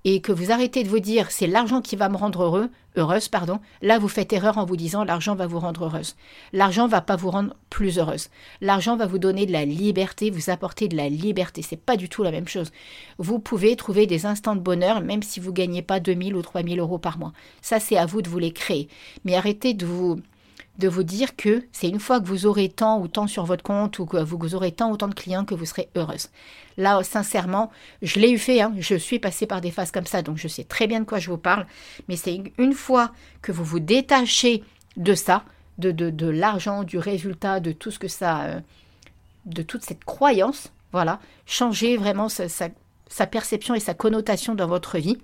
et 0.05 0.21
que 0.21 0.33
vous 0.33 0.51
arrêtez 0.51 0.83
de 0.85 0.89
vous 0.89 1.01
dire 1.01 1.31
c'est 1.31 1.47
l'argent 1.47 1.81
qui 1.81 1.97
va 1.97 2.09
me 2.09 2.17
rendre 2.17 2.43
heureux, 2.43 2.71
heureuse, 2.97 3.29
pardon, 3.29 3.61
là 3.83 3.99
vous 3.99 4.09
faites 4.09 4.33
erreur 4.33 4.59
en 4.59 4.65
vous 4.65 4.77
disant 4.77 5.05
l'argent 5.05 5.35
va 5.35 5.47
vous 5.47 5.59
rendre 5.59 5.85
heureuse. 5.85 6.17
L'argent 6.53 6.89
va 6.89 7.01
pas 7.01 7.17
vous 7.17 7.31
rendre 7.31 7.55
plus 7.69 7.99
heureuse. 7.99 8.29
L'argent 8.61 8.97
va 8.97 9.07
vous 9.07 9.19
donner 9.19 9.47
de 9.47 9.53
la 9.53 9.65
liberté, 9.65 10.31
vous 10.31 10.51
apporter 10.51 10.89
de 10.89 10.97
la 10.97 11.09
liberté. 11.09 11.63
C'est 11.63 11.77
pas 11.77 11.97
du 11.97 12.09
tout 12.09 12.23
la 12.23 12.31
même 12.33 12.49
chose. 12.49 12.73
Vous 13.19 13.39
pouvez 13.39 13.77
trouver 13.77 14.07
des 14.07 14.27
instants 14.27 14.57
de 14.57 14.61
bonheur 14.61 15.01
même 15.01 15.23
si 15.23 15.41
vous 15.41 15.53
gagnez 15.53 15.83
pas 15.83 16.01
2000 16.01 16.35
ou 16.35 16.43
3000 16.43 16.81
euros 16.81 16.99
par 16.99 17.19
mois. 17.19 17.33
Ça 17.63 17.81
c'est 17.81 17.97
à 17.97 18.07
vous 18.07 18.23
de 18.23 18.29
vous 18.29 18.39
les 18.39 18.53
créer. 18.53 18.89
Mais 19.25 19.37
arrêtez 19.37 19.75
de 19.75 19.87
vous 19.87 20.21
de 20.81 20.89
vous 20.89 21.05
dire 21.05 21.37
que 21.37 21.63
c'est 21.71 21.89
une 21.89 22.01
fois 22.01 22.21
que 22.21 22.27
vous 22.27 22.47
aurez 22.47 22.69
tant 22.69 22.99
ou 23.01 23.07
tant 23.07 23.27
sur 23.27 23.45
votre 23.45 23.63
compte 23.63 23.99
ou 23.99 24.07
que 24.07 24.17
vous 24.17 24.55
aurez 24.55 24.73
tant 24.73 24.91
ou 24.91 24.97
tant 24.97 25.09
de 25.09 25.15
clients 25.15 25.45
que 25.45 25.55
vous 25.55 25.67
serez 25.67 25.89
heureuse. 25.95 26.31
Là, 26.77 27.03
sincèrement, 27.05 27.71
je 28.03 28.19
l'ai 28.19 28.31
eu 28.31 28.39
fait, 28.39 28.61
hein. 28.61 28.73
je 28.79 28.95
suis 28.95 29.19
passée 29.19 29.47
par 29.47 29.61
des 29.61 29.71
phases 29.71 29.91
comme 29.91 30.07
ça, 30.07 30.23
donc 30.23 30.39
je 30.39 30.49
sais 30.49 30.65
très 30.65 30.87
bien 30.87 31.01
de 31.01 31.05
quoi 31.05 31.19
je 31.19 31.31
vous 31.31 31.39
parle, 31.39 31.67
mais 32.09 32.17
c'est 32.17 32.43
une 32.59 32.73
fois 32.73 33.13
que 33.43 33.53
vous 33.53 33.65
vous 33.65 33.81
détachez 33.81 34.65
de 34.97 35.15
ça, 35.15 35.45
de, 35.79 35.93
de, 35.93 36.27
l'argent, 36.27 36.83
du 36.83 36.99
résultat, 36.99 37.61
de 37.61 37.73
tout 37.73 37.91
ce 37.91 37.99
que 37.99 38.09
ça... 38.09 38.43
Euh, 38.43 38.61
de 39.47 39.63
toute 39.63 39.83
cette 39.83 40.05
croyance, 40.05 40.71
voilà, 40.93 41.19
changer 41.47 41.97
vraiment 41.97 42.29
sa 42.29 43.27
perception 43.27 43.75
et 43.75 43.81
sa 43.81 43.95
connotation 43.95 44.55
dans 44.55 44.67
votre 44.67 44.99
vie 44.99 45.17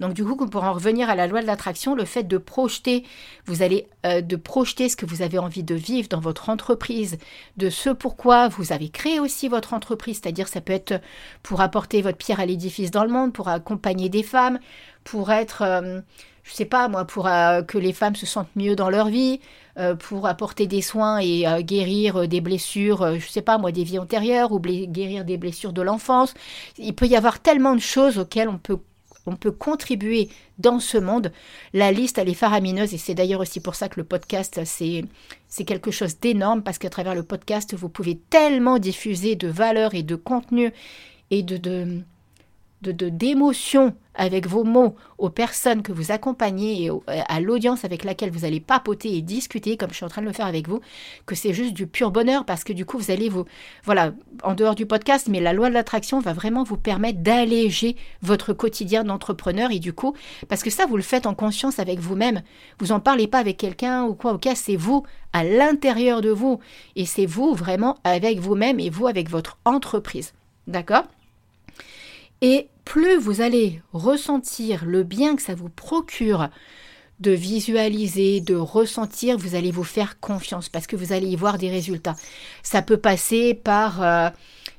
donc 0.00 0.14
du 0.14 0.24
coup, 0.24 0.46
pour 0.46 0.64
en 0.64 0.72
revenir 0.72 1.08
à 1.08 1.14
la 1.14 1.26
loi 1.26 1.40
de 1.40 1.46
l'attraction, 1.46 1.94
le 1.94 2.04
fait 2.04 2.24
de 2.24 2.38
projeter, 2.38 3.04
vous 3.46 3.62
allez 3.62 3.86
euh, 4.04 4.20
de 4.20 4.36
projeter 4.36 4.88
ce 4.88 4.96
que 4.96 5.06
vous 5.06 5.22
avez 5.22 5.38
envie 5.38 5.62
de 5.62 5.74
vivre 5.74 6.08
dans 6.08 6.20
votre 6.20 6.50
entreprise, 6.50 7.18
de 7.56 7.70
ce 7.70 7.90
pourquoi 7.90 8.48
vous 8.48 8.72
avez 8.72 8.88
créé 8.88 9.20
aussi 9.20 9.48
votre 9.48 9.74
entreprise, 9.74 10.20
c'est-à-dire 10.22 10.48
ça 10.48 10.60
peut 10.60 10.72
être 10.72 11.00
pour 11.42 11.60
apporter 11.60 12.02
votre 12.02 12.18
pierre 12.18 12.40
à 12.40 12.46
l'édifice 12.46 12.90
dans 12.90 13.04
le 13.04 13.10
monde, 13.10 13.32
pour 13.32 13.48
accompagner 13.48 14.08
des 14.08 14.22
femmes, 14.22 14.58
pour 15.04 15.30
être, 15.30 15.62
euh, 15.62 16.00
je 16.42 16.52
sais 16.52 16.64
pas 16.64 16.88
moi, 16.88 17.04
pour 17.06 17.26
euh, 17.26 17.62
que 17.62 17.78
les 17.78 17.92
femmes 17.92 18.16
se 18.16 18.26
sentent 18.26 18.54
mieux 18.54 18.76
dans 18.76 18.90
leur 18.90 19.08
vie, 19.08 19.40
pour 19.98 20.26
apporter 20.26 20.66
des 20.66 20.80
soins 20.80 21.18
et 21.18 21.44
guérir 21.62 22.26
des 22.26 22.40
blessures, 22.40 23.18
je 23.20 23.28
sais 23.28 23.42
pas 23.42 23.58
moi, 23.58 23.72
des 23.72 23.84
vies 23.84 23.98
antérieures 23.98 24.50
ou 24.52 24.58
guérir 24.58 25.26
des 25.26 25.36
blessures 25.36 25.74
de 25.74 25.82
l'enfance. 25.82 26.32
Il 26.78 26.94
peut 26.94 27.04
y 27.04 27.14
avoir 27.14 27.40
tellement 27.40 27.74
de 27.74 27.80
choses 27.80 28.18
auxquelles 28.18 28.48
on 28.48 28.56
peut 28.56 28.78
on 29.26 29.36
peut 29.36 29.50
contribuer 29.50 30.28
dans 30.58 30.80
ce 30.80 30.98
monde. 30.98 31.32
La 31.72 31.92
liste, 31.92 32.18
elle 32.18 32.28
est 32.28 32.34
faramineuse 32.34 32.94
et 32.94 32.98
c'est 32.98 33.14
d'ailleurs 33.14 33.40
aussi 33.40 33.60
pour 33.60 33.74
ça 33.74 33.88
que 33.88 34.00
le 34.00 34.04
podcast, 34.04 34.60
c'est, 34.64 35.04
quelque 35.64 35.90
chose 35.90 36.18
d'énorme 36.18 36.62
parce 36.62 36.78
qu'à 36.78 36.90
travers 36.90 37.14
le 37.14 37.22
podcast, 37.22 37.74
vous 37.74 37.88
pouvez 37.88 38.16
tellement 38.30 38.78
diffuser 38.78 39.36
de 39.36 39.48
valeurs 39.48 39.94
et 39.94 40.02
de 40.02 40.16
contenu 40.16 40.72
et 41.30 41.42
de, 41.42 42.02
de, 42.82 42.92
d'émotion 43.08 43.94
avec 44.14 44.46
vos 44.46 44.64
mots 44.64 44.96
aux 45.18 45.30
personnes 45.30 45.82
que 45.82 45.92
vous 45.92 46.10
accompagnez 46.10 46.86
et 46.86 46.90
à 47.06 47.40
l'audience 47.40 47.84
avec 47.84 48.04
laquelle 48.04 48.30
vous 48.30 48.44
allez 48.44 48.60
papoter 48.60 49.14
et 49.14 49.22
discuter, 49.22 49.76
comme 49.76 49.90
je 49.90 49.96
suis 49.96 50.04
en 50.04 50.08
train 50.08 50.22
de 50.22 50.26
le 50.26 50.32
faire 50.32 50.46
avec 50.46 50.68
vous, 50.68 50.80
que 51.26 51.34
c'est 51.34 51.52
juste 51.52 51.74
du 51.74 51.86
pur 51.86 52.10
bonheur 52.10 52.44
parce 52.44 52.64
que 52.64 52.72
du 52.72 52.86
coup, 52.86 52.98
vous 52.98 53.10
allez 53.10 53.28
vous, 53.28 53.44
voilà, 53.84 54.12
en 54.42 54.54
dehors 54.54 54.74
du 54.74 54.86
podcast, 54.86 55.28
mais 55.28 55.40
la 55.40 55.52
loi 55.52 55.68
de 55.68 55.74
l'attraction 55.74 56.20
va 56.20 56.32
vraiment 56.32 56.64
vous 56.64 56.78
permettre 56.78 57.20
d'alléger 57.20 57.96
votre 58.22 58.52
quotidien 58.52 59.04
d'entrepreneur 59.04 59.70
et 59.70 59.78
du 59.78 59.92
coup, 59.92 60.14
parce 60.48 60.62
que 60.62 60.70
ça, 60.70 60.86
vous 60.86 60.96
le 60.96 61.02
faites 61.02 61.26
en 61.26 61.34
conscience 61.34 61.78
avec 61.78 61.98
vous-même. 61.98 62.42
Vous 62.78 62.92
en 62.92 63.00
parlez 63.00 63.26
pas 63.26 63.38
avec 63.38 63.58
quelqu'un 63.58 64.04
ou 64.04 64.14
quoi, 64.14 64.32
ok, 64.32 64.48
c'est 64.54 64.76
vous 64.76 65.04
à 65.32 65.44
l'intérieur 65.44 66.22
de 66.22 66.30
vous 66.30 66.60
et 66.94 67.04
c'est 67.04 67.26
vous 67.26 67.54
vraiment 67.54 67.96
avec 68.04 68.38
vous-même 68.38 68.80
et 68.80 68.90
vous 68.90 69.06
avec 69.06 69.28
votre 69.28 69.58
entreprise. 69.64 70.32
D'accord? 70.66 71.04
Et 72.42 72.68
plus 72.84 73.16
vous 73.16 73.40
allez 73.40 73.82
ressentir 73.92 74.84
le 74.84 75.02
bien 75.02 75.36
que 75.36 75.42
ça 75.42 75.54
vous 75.54 75.68
procure 75.68 76.48
de 77.20 77.30
visualiser, 77.30 78.40
de 78.40 78.54
ressentir, 78.54 79.38
vous 79.38 79.54
allez 79.54 79.70
vous 79.70 79.84
faire 79.84 80.20
confiance 80.20 80.68
parce 80.68 80.86
que 80.86 80.96
vous 80.96 81.12
allez 81.12 81.28
y 81.28 81.36
voir 81.36 81.58
des 81.58 81.70
résultats. 81.70 82.14
Ça 82.62 82.82
peut 82.82 82.98
passer 82.98 83.54
par 83.54 84.02
euh, 84.02 84.28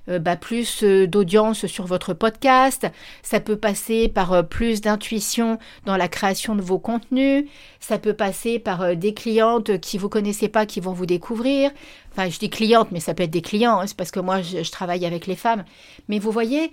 euh, 0.08 0.20
bah, 0.20 0.36
plus 0.36 0.84
euh, 0.84 1.08
d'audience 1.08 1.66
sur 1.66 1.88
votre 1.88 2.14
podcast, 2.14 2.88
ça 3.24 3.40
peut 3.40 3.56
passer 3.56 4.08
par 4.08 4.48
plus 4.48 4.82
d'intuition 4.82 5.58
dans 5.86 5.98
la 5.98 6.08
création 6.08 6.56
de 6.56 6.62
vos 6.62 6.78
contenus, 6.78 7.46
ça 7.80 7.98
peut 7.98 8.14
passer 8.14 8.60
par 8.60 8.96
des 8.96 9.16
clientes 9.16 9.80
qui 9.80 9.98
vous 9.98 10.10
connaissez 10.10 10.48
pas 10.48 10.68
qui 10.68 10.80
vont 10.80 10.94
vous 10.94 11.08
découvrir. 11.08 11.72
Enfin, 12.12 12.30
je 12.30 12.38
dis 12.38 12.52
clientes, 12.52 12.90
mais 12.92 13.00
ça 13.00 13.16
peut 13.16 13.24
être 13.24 13.32
des 13.32 13.42
clients, 13.42 13.80
hein, 13.80 13.88
c'est 13.88 13.98
parce 13.98 14.12
que 14.12 14.20
moi 14.20 14.42
je 14.44 14.70
travaille 14.72 15.06
avec 15.08 15.26
les 15.26 15.36
femmes. 15.36 15.66
Mais 16.08 16.20
vous 16.20 16.32
voyez, 16.32 16.72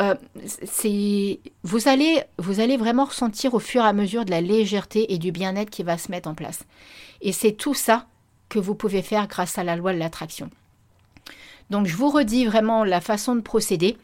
euh, 0.00 0.14
vous 1.62 1.88
allez 1.88 2.76
vraiment 2.76 3.04
ressentir 3.04 3.54
au 3.54 3.58
fur 3.58 3.82
et 3.82 3.86
à 3.86 3.92
mesure 3.92 4.24
de 4.24 4.30
la 4.30 4.40
légèreté 4.40 5.12
et 5.12 5.18
du 5.18 5.32
bien-être 5.32 5.70
qui 5.70 5.82
va 5.82 5.98
se 5.98 6.10
mettre 6.10 6.28
en 6.28 6.34
place. 6.34 6.64
Et 7.20 7.32
c'est 7.32 7.52
tout 7.52 7.74
ça 7.74 8.06
que 8.48 8.58
vous 8.58 8.74
pouvez 8.74 9.02
faire 9.02 9.28
grâce 9.28 9.58
à 9.58 9.64
la 9.64 9.76
loi 9.76 9.92
de 9.92 9.98
l'attraction. 9.98 10.50
Donc 11.70 11.86
je 11.86 11.96
vous 11.96 12.10
redis 12.10 12.44
vraiment 12.44 12.84
la 12.84 13.00
façon 13.00 13.34
de 13.34 13.40
procéder. 13.40 13.96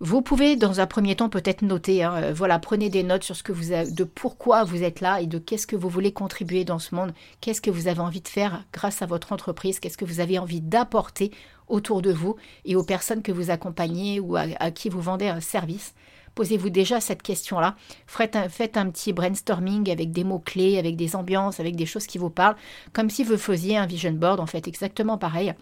Vous 0.00 0.20
pouvez, 0.20 0.56
dans 0.56 0.80
un 0.80 0.86
premier 0.86 1.14
temps, 1.14 1.28
peut-être 1.28 1.62
noter, 1.62 2.02
hein, 2.02 2.14
euh, 2.16 2.32
voilà, 2.34 2.58
prenez 2.58 2.88
des 2.88 3.04
notes 3.04 3.22
sur 3.22 3.36
ce 3.36 3.44
que 3.44 3.52
vous 3.52 3.70
de 3.88 4.04
pourquoi 4.04 4.64
vous 4.64 4.82
êtes 4.82 5.00
là 5.00 5.20
et 5.20 5.26
de 5.26 5.38
qu'est-ce 5.38 5.66
que 5.66 5.76
vous 5.76 5.88
voulez 5.88 6.12
contribuer 6.12 6.64
dans 6.64 6.80
ce 6.80 6.94
monde, 6.94 7.14
qu'est-ce 7.40 7.60
que 7.60 7.70
vous 7.70 7.86
avez 7.86 8.00
envie 8.00 8.20
de 8.20 8.26
faire 8.26 8.64
grâce 8.72 9.00
à 9.00 9.06
votre 9.06 9.32
entreprise, 9.32 9.78
qu'est-ce 9.78 9.96
que 9.96 10.04
vous 10.04 10.18
avez 10.18 10.40
envie 10.40 10.60
d'apporter 10.60 11.30
autour 11.72 12.02
de 12.02 12.12
vous 12.12 12.36
et 12.64 12.76
aux 12.76 12.84
personnes 12.84 13.22
que 13.22 13.32
vous 13.32 13.50
accompagnez 13.50 14.20
ou 14.20 14.36
à, 14.36 14.70
qui 14.70 14.88
vous 14.88 15.00
vendez 15.00 15.28
un 15.28 15.40
service. 15.40 15.94
Posez-vous 16.34 16.70
déjà 16.70 17.00
cette 17.00 17.22
question-là. 17.22 17.76
Faites 18.06 18.36
un, 18.36 18.90
petit 18.90 19.12
brainstorming 19.12 19.90
avec 19.90 20.12
des 20.12 20.24
mots-clés, 20.24 20.78
avec 20.78 20.96
des 20.96 21.14
ambiances, 21.14 21.60
avec 21.60 21.76
des 21.76 21.86
choses 21.86 22.06
qui 22.06 22.18
vous 22.18 22.30
parlent, 22.30 22.56
comme 22.92 23.10
si 23.10 23.24
vous 23.24 23.36
faisiez 23.36 23.76
un 23.76 23.86
vision 23.86 24.12
board, 24.12 24.40
en 24.40 24.46
fait, 24.46 24.66
exactement 24.66 25.18
pareil. 25.18 25.52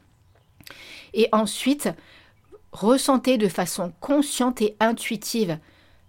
Et 1.13 1.29
ensuite, 1.33 1.89
Ressentez 2.73 3.37
de 3.37 3.49
façon 3.49 3.93
consciente 4.01 4.63
et 4.63 4.77
intuitive 4.79 5.59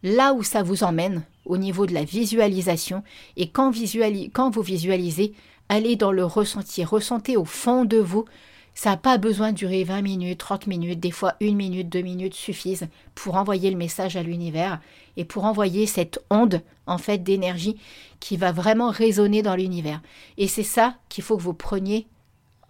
là 0.04 0.34
où 0.34 0.44
ça 0.44 0.62
vous 0.62 0.84
emmène 0.84 1.24
au 1.46 1.58
niveau 1.58 1.88
de 1.88 1.94
la 1.94 2.04
visualisation 2.04 3.04
et 3.36 3.50
quand 3.50 3.72
vous 3.72 4.62
visualisez, 4.62 5.34
allez 5.70 5.96
dans 5.96 6.12
le 6.12 6.24
ressenti, 6.24 6.84
ressentez 6.84 7.36
au 7.36 7.46
fond 7.46 7.84
de 7.84 7.98
vous 7.98 8.26
Ça 8.74 8.92
n'a 8.92 8.98
pas 8.98 9.18
besoin 9.18 9.52
de 9.52 9.58
durer 9.58 9.84
20 9.84 10.02
minutes, 10.02 10.40
30 10.40 10.68
minutes, 10.68 11.00
des 11.00 11.12
fois 11.12 11.36
une 11.40 11.56
minute, 11.56 11.90
deux 11.90 12.02
minutes 12.02 12.34
suffisent 12.34 12.88
pour 13.16 13.36
envoyer 13.36 13.70
le 13.70 13.78
message 13.78 14.16
à 14.16 14.24
l'univers 14.24 14.80
et 15.18 15.26
pour 15.26 15.46
envoyer 15.46 15.86
cette 15.86 16.20
onde 16.30 16.62
en 16.88 16.98
fait 16.98 17.20
d'énergie 17.20 17.78
qui 18.20 18.38
va 18.38 18.52
vraiment 18.52 18.90
résonner 18.90 19.42
dans 19.42 19.56
l'univers. 19.56 20.02
Et 20.38 20.48
c'est 20.48 20.64
ça 20.64 20.96
qu'il 21.10 21.24
faut 21.24 21.38
que 21.38 21.44
vous 21.44 21.54
preniez 21.54 22.08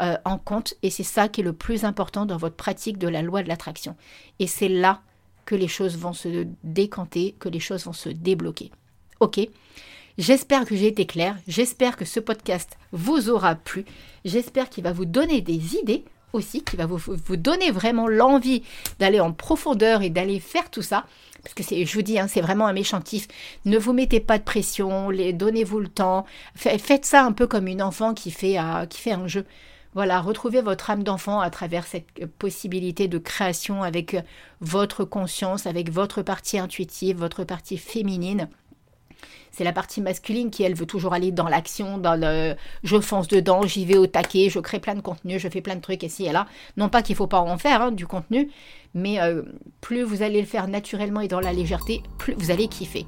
euh, 0.02 0.18
en 0.26 0.38
compte 0.38 0.74
et 0.82 0.90
c'est 0.90 1.04
ça 1.04 1.28
qui 1.28 1.42
est 1.42 1.44
le 1.44 1.54
plus 1.54 1.86
important 1.86 2.26
dans 2.26 2.38
votre 2.38 2.56
pratique 2.56 2.98
de 2.98 3.08
la 3.08 3.22
loi 3.22 3.44
de 3.44 3.48
l'attraction. 3.48 3.96
Et 4.40 4.48
c'est 4.48 4.70
là 4.70 5.02
que 5.46 5.56
les 5.56 5.68
choses 5.68 5.98
vont 5.98 6.14
se 6.14 6.48
décanter, 6.64 7.36
que 7.40 7.50
les 7.50 7.60
choses 7.60 7.86
vont 7.86 7.94
se 7.94 8.10
débloquer. 8.10 8.72
Ok? 9.20 9.40
J'espère 10.22 10.66
que 10.66 10.76
j'ai 10.76 10.86
été 10.86 11.08
claire, 11.08 11.36
j'espère 11.48 11.98
que 11.98 12.06
ce 12.06 12.20
podcast 12.20 12.78
vous 12.92 13.32
aura 13.32 13.56
plu, 13.56 13.86
j'espère 14.24 14.70
qu'il 14.70 14.84
va 14.84 14.94
vous 14.94 15.06
donner 15.06 15.42
des 15.42 15.78
idées 15.78 16.06
aussi, 16.32 16.64
qu'il 16.64 16.78
va 16.78 16.86
vous, 16.86 17.02
donner 17.38 17.72
vraiment 17.72 18.08
l'envie 18.08 18.62
d'aller 19.00 19.20
en 19.20 19.32
profondeur 19.32 20.04
et 20.04 20.12
d'aller 20.12 20.40
faire 20.40 20.70
tout 20.70 20.84
ça. 20.84 21.06
Parce 21.42 21.56
que 21.56 21.64
je 21.64 21.94
vous 21.96 22.04
dis, 22.04 22.20
hein, 22.20 22.28
c'est 22.28 22.42
vraiment 22.42 22.68
un 22.68 22.74
méchantif. 22.74 23.28
Ne 23.66 23.80
vous 23.80 23.94
mettez 23.94 24.20
pas 24.20 24.38
de 24.38 24.44
pression, 24.44 25.10
donnez-vous 25.12 25.80
le 25.80 25.88
temps. 25.88 26.28
Faites 26.54 27.06
ça 27.06 27.26
un 27.26 27.32
peu 27.32 27.48
comme 27.48 27.66
une 27.66 27.82
enfant 27.82 28.14
qui 28.14 28.30
fait, 28.30 28.60
euh, 28.60 28.86
qui 28.86 29.02
fait 29.02 29.14
un 29.14 29.26
jeu. 29.26 29.48
Voilà, 29.96 30.22
retrouvez 30.22 30.62
votre 30.62 30.92
âme 30.92 31.02
d'enfant 31.02 31.40
à 31.40 31.50
travers 31.50 31.88
cette 31.88 32.28
possibilité 32.38 33.08
de 33.08 33.18
création 33.18 33.82
avec 33.82 34.16
votre 34.60 35.04
conscience, 35.04 35.66
avec 35.66 35.90
votre 35.92 36.22
partie 36.22 36.60
intuitive, 36.60 37.18
votre 37.18 37.44
partie 37.44 37.80
féminine. 37.80 38.50
C'est 39.52 39.64
la 39.64 39.74
partie 39.74 40.02
masculine 40.02 40.50
qui, 40.50 40.64
elle, 40.64 40.76
veut 40.76 40.86
toujours 40.86 41.14
aller 41.14 41.32
dans 41.32 41.48
l'action, 41.48 41.98
dans 41.98 42.16
le 42.16 42.56
je 42.84 43.00
fonce 43.00 43.28
dedans, 43.28 43.64
j'y 43.64 43.86
vais 43.86 43.98
au 43.98 44.08
taquet, 44.08 44.50
je 44.50 44.60
crée 44.60 44.80
plein 44.80 44.96
de 44.96 45.02
contenu, 45.02 45.40
je 45.40 45.50
fais 45.50 45.62
plein 45.62 45.76
de 45.76 45.82
trucs 45.82 46.04
ici 46.04 46.26
et 46.26 46.32
là. 46.32 46.48
Non 46.78 46.90
pas 46.90 47.02
qu'il 47.02 47.14
ne 47.14 47.18
faut 47.18 47.28
pas 47.28 47.42
en 47.42 47.58
faire 47.58 47.82
hein, 47.82 47.92
du 47.92 48.08
contenu, 48.08 48.50
mais 48.94 49.20
euh, 49.22 49.42
plus 49.82 50.04
vous 50.04 50.22
allez 50.22 50.40
le 50.40 50.48
faire 50.48 50.68
naturellement 50.68 51.22
et 51.22 51.28
dans 51.28 51.42
la 51.42 51.54
légèreté, 51.54 52.02
plus 52.18 52.34
vous 52.38 52.52
allez 52.52 52.68
kiffer. 52.68 53.06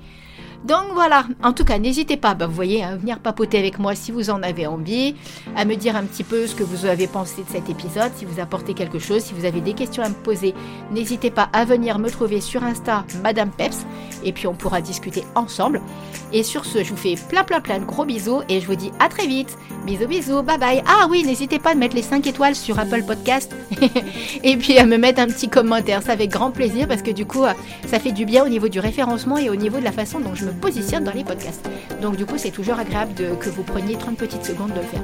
Donc 0.64 0.94
voilà, 0.94 1.26
en 1.44 1.52
tout 1.52 1.66
cas, 1.66 1.78
n'hésitez 1.78 2.16
pas, 2.16 2.36
bah, 2.36 2.48
vous 2.48 2.54
voyez, 2.54 2.84
à 2.84 2.96
venir 2.96 3.20
papoter 3.20 3.58
avec 3.60 3.80
moi 3.80 3.96
si 3.96 4.14
vous 4.14 4.30
en 4.30 4.42
avez 4.44 4.66
envie, 4.66 5.14
à 5.58 5.66
me 5.66 5.76
dire 5.76 5.98
un 5.98 6.04
petit 6.04 6.24
peu 6.24 6.48
ce 6.48 6.56
que 6.56 6.64
vous 6.64 6.86
avez 6.86 7.08
pensé 7.08 7.44
de 7.44 7.50
cet 7.50 7.70
épisode, 7.70 8.12
si 8.16 8.24
vous 8.24 8.40
apportez 8.40 8.74
quelque 8.74 8.98
chose, 8.98 9.24
si 9.24 9.34
vous 9.34 9.44
avez 9.44 9.60
des 9.60 9.74
questions 9.74 10.04
à 10.04 10.10
me 10.10 10.14
poser, 10.14 10.54
n'hésitez 10.92 11.32
pas 11.32 11.50
à 11.52 11.66
venir 11.66 12.00
me 12.00 12.10
trouver 12.10 12.40
sur 12.40 12.64
Insta, 12.64 13.04
Madame 13.22 13.52
Peps, 13.52 13.86
et 14.24 14.32
puis 14.32 14.48
on 14.48 14.54
pourra 14.54 14.80
discuter 14.80 15.26
ensemble. 15.36 15.82
Et 16.32 16.44
sur 16.44 16.64
ce, 16.64 16.82
je 16.82 16.92
vous 16.92 16.98
fais 16.98 17.16
plein 17.30 17.44
plein 17.44 17.60
plein 17.60 17.80
de 17.80 17.86
gros 17.86 18.06
bisous 18.06 18.42
et 18.48 18.62
je 18.62 18.66
vous 18.66 18.76
dis 18.76 18.92
à 19.00 19.10
très 19.10 19.28
vite. 19.28 19.58
Bisous 19.86 20.08
bisous, 20.08 20.44
bye 20.44 20.58
bye. 20.58 20.82
Ah 20.88 21.08
oui, 21.10 21.24
n'hésitez 21.26 21.60
pas 21.60 21.72
à 21.72 21.76
mettre 21.76 21.96
les 21.96 22.02
5 22.02 22.26
étoiles 22.26 22.56
sur 22.56 22.80
Apple 22.80 23.04
Podcast 23.04 23.54
et 24.44 24.56
puis 24.56 24.78
à 24.78 24.86
me 24.86 24.98
mettre 24.98 25.22
un 25.22 25.28
petit 25.28 25.50
commentaire, 25.50 26.02
ça 26.02 26.14
avec 26.14 26.32
grand 26.32 26.52
plaisir 26.52 26.88
parce 26.88 27.02
que 27.02 27.12
du 27.12 27.26
coup, 27.26 27.44
ça 27.86 28.00
fait 28.00 28.14
du 28.14 28.26
bien 28.26 28.46
au 28.46 28.50
niveau 28.50 28.70
du 28.70 28.80
référencement 28.80 29.38
et 29.38 29.50
au 29.50 29.56
niveau 29.56 29.80
de 29.80 29.84
la 29.84 29.92
façon 29.92 30.22
dont 30.22 30.34
je 30.34 30.46
me 30.46 30.53
positionne 30.54 31.04
dans 31.04 31.14
les 31.14 31.24
podcasts. 31.24 31.68
Donc 32.02 32.16
du 32.16 32.26
coup, 32.26 32.38
c'est 32.38 32.52
toujours 32.52 32.80
agréable 32.80 33.14
de, 33.14 33.34
que 33.36 33.50
vous 33.50 33.64
preniez 33.64 33.96
30 33.96 34.18
petites 34.18 34.46
secondes 34.46 34.72
de 34.72 34.80
le 34.80 34.86
faire. 34.86 35.02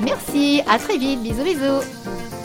Merci, 0.00 0.62
à 0.68 0.78
très 0.78 0.98
vite, 0.98 1.22
bisous 1.22 1.44
bisous 1.44 2.23